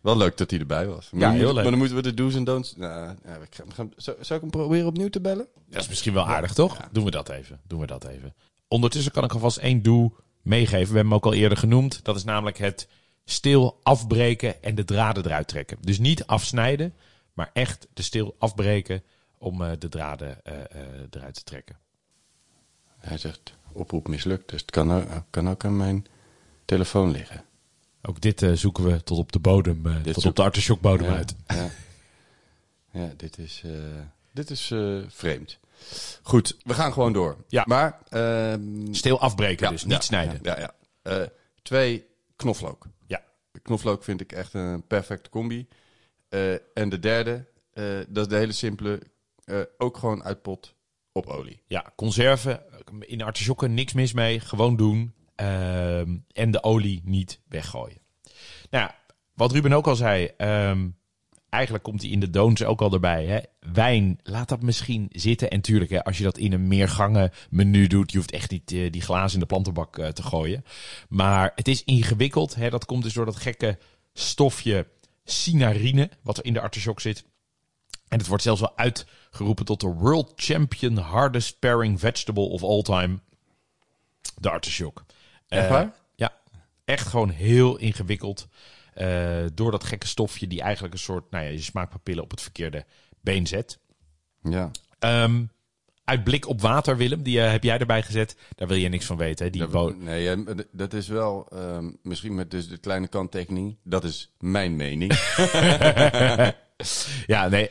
[0.01, 1.09] Wel leuk dat hij erbij was.
[1.11, 1.55] Maar Ja, heel moet- leuk.
[1.61, 2.75] Maar dan moeten we de do's en don'ts...
[2.75, 5.47] Nou, ja, we gaan, we gaan- zou, zou ik hem proberen opnieuw te bellen?
[5.69, 6.77] Dat is misschien wel aardig, toch?
[6.91, 7.59] Doen we dat even.
[7.67, 8.33] Doen we dat even.
[8.67, 10.77] Ondertussen kan ik alvast één doe meegeven.
[10.79, 12.03] We hebben hem ook al eerder genoemd.
[12.03, 12.87] Dat is namelijk het
[13.25, 15.77] stil afbreken en de draden eruit trekken.
[15.81, 16.93] Dus niet afsnijden,
[17.33, 19.03] maar echt de stil afbreken
[19.37, 20.37] om eh, de draden
[21.11, 21.77] eruit te trekken.
[22.97, 26.05] Hij zegt, oproep mislukt, dus het kan ook, kan ook aan mijn
[26.65, 27.43] telefoon liggen.
[28.01, 31.05] Ook dit eh, zoeken we tot op de bodem, eh, tot zoek- op de artichokbodem
[31.07, 31.35] ja, uit.
[31.47, 31.69] Ja,
[32.91, 33.71] ja dit is, eh,
[34.33, 34.73] dit is
[35.07, 35.59] vreemd.
[36.21, 37.37] Goed, we gaan gewoon door.
[37.47, 37.63] Ja.
[37.67, 37.99] Maar...
[38.09, 40.39] ehm, Stil afbreken, ja, dus niet ja, snijden.
[40.41, 41.29] Ja, ja.
[41.61, 42.05] twee,
[42.35, 42.87] knoflook.
[43.07, 43.23] Ja.
[43.61, 45.67] Knoflook vind ik echt een perfecte combi.
[46.73, 47.45] En de derde,
[48.07, 49.01] dat is de hele simpele,
[49.77, 50.75] ook gewoon uit pot
[51.11, 51.61] op olie.
[51.67, 52.61] Ja, conserven
[52.99, 54.39] in artisjokken niks mis mee.
[54.39, 55.13] Gewoon doen.
[55.35, 57.99] Ehm, en de olie niet weggooien.
[58.69, 58.89] Nou
[59.33, 60.31] wat Ruben ook al zei.
[60.37, 60.87] ehm,
[61.49, 63.25] eigenlijk komt hij in de don'ts ook al erbij.
[63.25, 63.39] Hè?
[63.73, 65.49] Wijn, laat dat misschien zitten.
[65.49, 68.11] En tuurlijk, hè, als je dat in een meergangen menu doet.
[68.11, 70.65] Je hoeft echt niet eh, die glazen in de plantenbak eh, te gooien.
[71.09, 72.55] Maar het is ingewikkeld.
[72.55, 72.69] Hè?
[72.69, 73.77] Dat komt dus door dat gekke
[74.13, 74.87] stofje
[75.23, 76.09] cinarine.
[76.21, 77.25] Wat er in de artichok zit.
[78.07, 82.81] En het wordt zelfs wel uitgeroepen tot de World Champion Hardest Pairing Vegetable of All
[82.81, 83.19] Time.
[84.37, 85.05] De artichok.
[85.55, 85.93] Echt Eh, waar?
[86.15, 86.33] ja,
[86.85, 88.47] echt gewoon heel ingewikkeld.
[88.93, 92.41] Eh, door dat gekke stofje die eigenlijk een soort, nou ja, je smaakpapillen op het
[92.41, 92.85] verkeerde
[93.21, 93.79] been zet.
[94.41, 94.71] Ja.
[94.99, 95.43] Ehm,
[96.03, 98.35] uit blik op water, Willem, die eh, heb jij erbij gezet.
[98.55, 99.45] Daar wil je niks van weten.
[99.45, 99.51] Hè?
[99.51, 104.31] Die Dat, nee, dat is wel, ehm, misschien met dus de kleine kanttekening, dat is
[104.39, 105.11] mijn mening.
[107.25, 107.69] Ja, nee,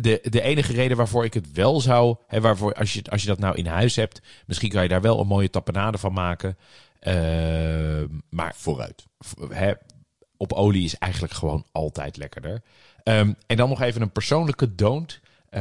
[0.00, 3.28] de, de enige reden waarvoor ik het wel zou, hè, waarvoor als je, als je
[3.28, 6.56] dat nou in huis hebt, misschien kan je daar wel een mooie tapenade van maken.
[7.00, 9.04] Eh, maar Vooruit.
[9.48, 9.72] hè,
[10.36, 12.62] op olie is eigenlijk gewoon altijd lekkerder.
[13.02, 15.20] Ehm, en dan nog even een persoonlijke don't.
[15.48, 15.60] Eh,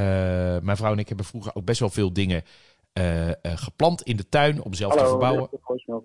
[0.60, 2.44] mijn vrouw en ik hebben vroeger ook best wel veel dingen
[2.96, 5.50] eh, eh, geplant in de tuin om zelf te verbouwen.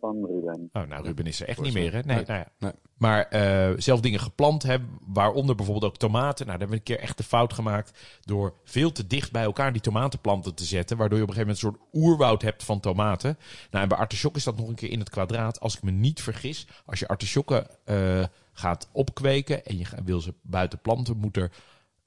[0.01, 0.71] van Ruben.
[0.73, 2.01] Oh, nou, Ruben is er echt niet meer, hè?
[2.01, 2.25] Nee, Nee.
[2.25, 2.53] nou ja.
[2.59, 2.73] Nee.
[2.97, 6.47] Maar eh, zelf dingen geplant hebben, waaronder bijvoorbeeld ook tomaten.
[6.47, 9.43] Nou, daar hebben we een keer echt de fout gemaakt door veel te dicht bij
[9.43, 10.97] elkaar die tomatenplanten te zetten.
[10.97, 13.39] Waardoor je op een gegeven moment een soort oerwoud hebt van tomaten.
[13.71, 15.61] Nou, en bij artichok is dat nog een keer in het kwadraat.
[15.61, 20.35] Als ik me niet vergis, als je artichokken eh, gaat opkweken en je wil ze
[20.43, 21.51] buiten planten, moet er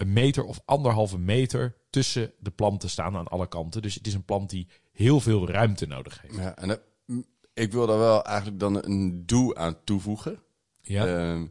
[0.04, 3.82] een meter of anderhalve meter tussen de planten staan aan alle kanten.
[3.82, 6.36] Dus het is een plant die heel veel ruimte nodig heeft.
[6.36, 7.22] Ja, en m,
[7.54, 10.40] ik wil daar wel eigenlijk dan een doe aan toevoegen.
[10.82, 11.46] Ja, Ehm,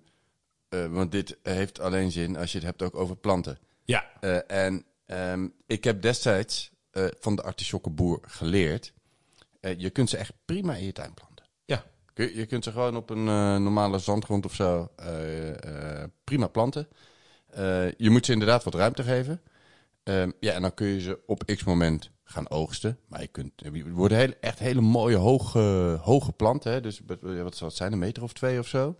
[0.68, 3.58] eh, want dit heeft alleen zin als je het hebt ook over planten.
[3.84, 4.10] ja.
[4.20, 8.92] Eh, en ehm, ik heb destijds eh, van de artichokkenboer geleerd.
[9.60, 11.46] eh, je kunt ze echt prima in je tuin planten.
[11.64, 11.84] ja.
[12.14, 16.46] Je, je kunt ze gewoon op een eh, normale zandgrond of zo eh, eh, prima
[16.46, 16.88] planten.
[17.52, 19.40] Eh, je moet ze inderdaad wat ruimte geven.
[20.02, 22.98] Ehm, ja, en dan kun je ze op x moment gaan oogsten.
[23.08, 26.72] Maar je kunt, het worden hele, echt hele mooie hoge, hoge planten.
[26.72, 26.80] Hè?
[26.80, 28.96] Dus wat- zal het zijn, een meter of twee of zo.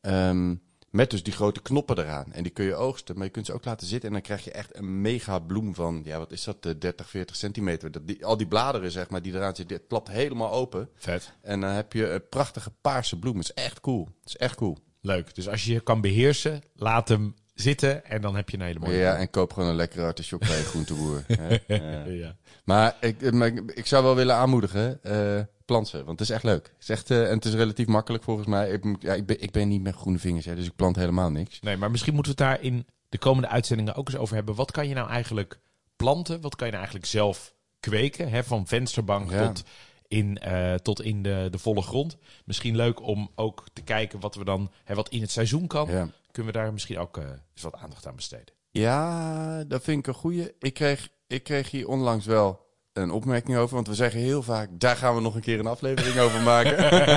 [0.00, 0.54] Ehm,
[0.90, 2.32] Met dus die grote knoppen eraan.
[2.32, 4.08] En die kun je oogsten, maar je kunt ze ook laten zitten.
[4.08, 7.08] En dan krijg je echt een mega bloem van, ja, wat is dat, eh, 30,
[7.10, 7.90] 40 centimeter.
[7.90, 10.88] Dat, die, al die bladeren, zeg maar, die eraan zitten, dit klapt helemaal open.
[10.94, 11.32] Vet.
[11.42, 13.34] En dan heb je een prachtige paarse bloem.
[13.34, 14.04] Dat is echt cool.
[14.04, 14.78] Dat is echt cool.
[15.00, 15.34] Leuk.
[15.34, 18.78] Dus als je je kan beheersen, laat hem zitten en dan heb je een hele
[18.78, 18.96] mooie.
[18.96, 21.24] Ja, en koop gewoon een lekkere artichok bij je groenteboer.
[21.66, 22.04] Ja.
[22.04, 22.36] ja.
[22.64, 25.96] Maar ik, maar ik- zou wel willen aanmoedigen, eh plant ze.
[26.04, 26.64] Want het is echt leuk.
[26.66, 28.70] Het is echt, eh, en het is relatief makkelijk volgens mij.
[28.70, 31.30] Ik, ja, ik, ben, ik ben niet met groene vingers, hè, dus ik plant helemaal
[31.30, 31.60] niks.
[31.60, 34.54] Nee, maar misschien moeten we het daar in de komende uitzendingen ook eens over hebben.
[34.54, 35.58] Wat kan je nou eigenlijk
[35.96, 36.40] planten?
[36.40, 38.28] Wat kan je nou eigenlijk zelf kweken?
[38.30, 38.44] Hè?
[38.44, 39.46] Van vensterbank Ja.
[39.46, 39.64] tot
[40.08, 42.16] in, eh, tot in de, de volle grond.
[42.44, 45.90] Misschien leuk om ook te kijken wat we dan, hè, wat in het seizoen kan.
[45.90, 46.08] Ja.
[46.32, 48.54] Kunnen we daar misschien ook eh, eens wat aandacht aan besteden?
[48.70, 50.52] Ja, dat vind ik een goeie.
[50.58, 53.74] Ik kreeg, ik kreeg hier onlangs wel een opmerking over.
[53.74, 56.76] Want we zeggen heel vaak, daar gaan we nog een keer een aflevering over maken.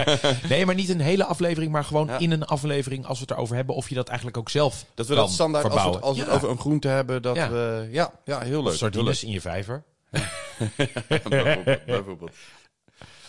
[0.49, 2.17] Nee, maar niet een hele aflevering, maar gewoon Ja.
[2.19, 3.75] in een aflevering als we het erover hebben.
[3.75, 6.01] Of je dat eigenlijk ook zelf Dat we dat standaard, als we, het, verbouwen.
[6.09, 7.49] als we het over een groente hebben, dat Ja.
[7.49, 7.87] we...
[7.91, 8.73] Ja, ja heel leuk.
[8.73, 9.83] Sardines in je vijver.
[11.85, 12.31] Bijvoorbeeld.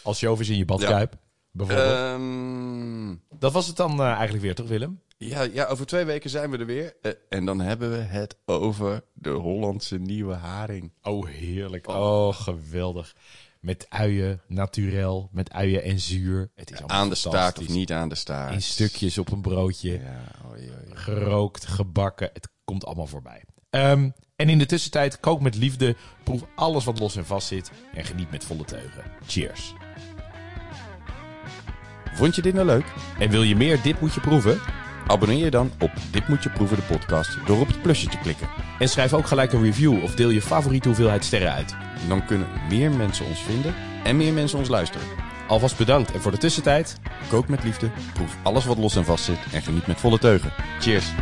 [0.02, 1.14] Als jovis in je badkuip.
[1.52, 1.88] Bijvoorbeeld.
[1.88, 5.00] Ehm, dat was het dan eh, eigenlijk weer, toch Willem?
[5.28, 6.96] ja, ja, over twee weken zijn we er weer.
[7.02, 10.92] Eh, en dan hebben we het over de Hollandse nieuwe haring.
[11.02, 11.88] Oh, heerlijk.
[11.88, 13.14] Oh, geweldig.
[13.60, 16.50] Met uien, naturel, met uien en zuur.
[16.54, 18.52] Het is allemaal Aan de staart of niet aan de staart.
[18.52, 19.92] In stukjes op een broodje.
[19.92, 20.96] Ja, oei, oei.
[20.96, 22.30] Gerookt, gebakken.
[22.32, 23.44] Het komt allemaal voorbij.
[23.70, 25.96] Ehm, en in de tussentijd, kook met liefde.
[26.24, 27.70] Proef alles wat los en vast zit.
[27.94, 29.04] En geniet met volle teugen.
[29.26, 29.74] Cheers.
[32.12, 32.84] Vond je dit nou leuk?
[33.18, 34.60] En wil je meer Dit Moet Je Proeven?
[35.06, 38.18] Abonneer je dan op Dit Moet Je Proeven de podcast door op het plusje te
[38.18, 38.48] klikken.
[38.78, 41.74] En schrijf ook gelijk een review of deel je favoriete hoeveelheid sterren uit.
[42.08, 45.06] Dan kunnen meer mensen ons vinden en meer mensen ons luisteren.
[45.48, 46.12] Alvast bedankt.
[46.12, 47.00] En voor de tussentijd...
[47.28, 50.52] Kook met liefde, proef alles wat los en vast zit en geniet met volle teugen.
[50.80, 51.12] Cheers!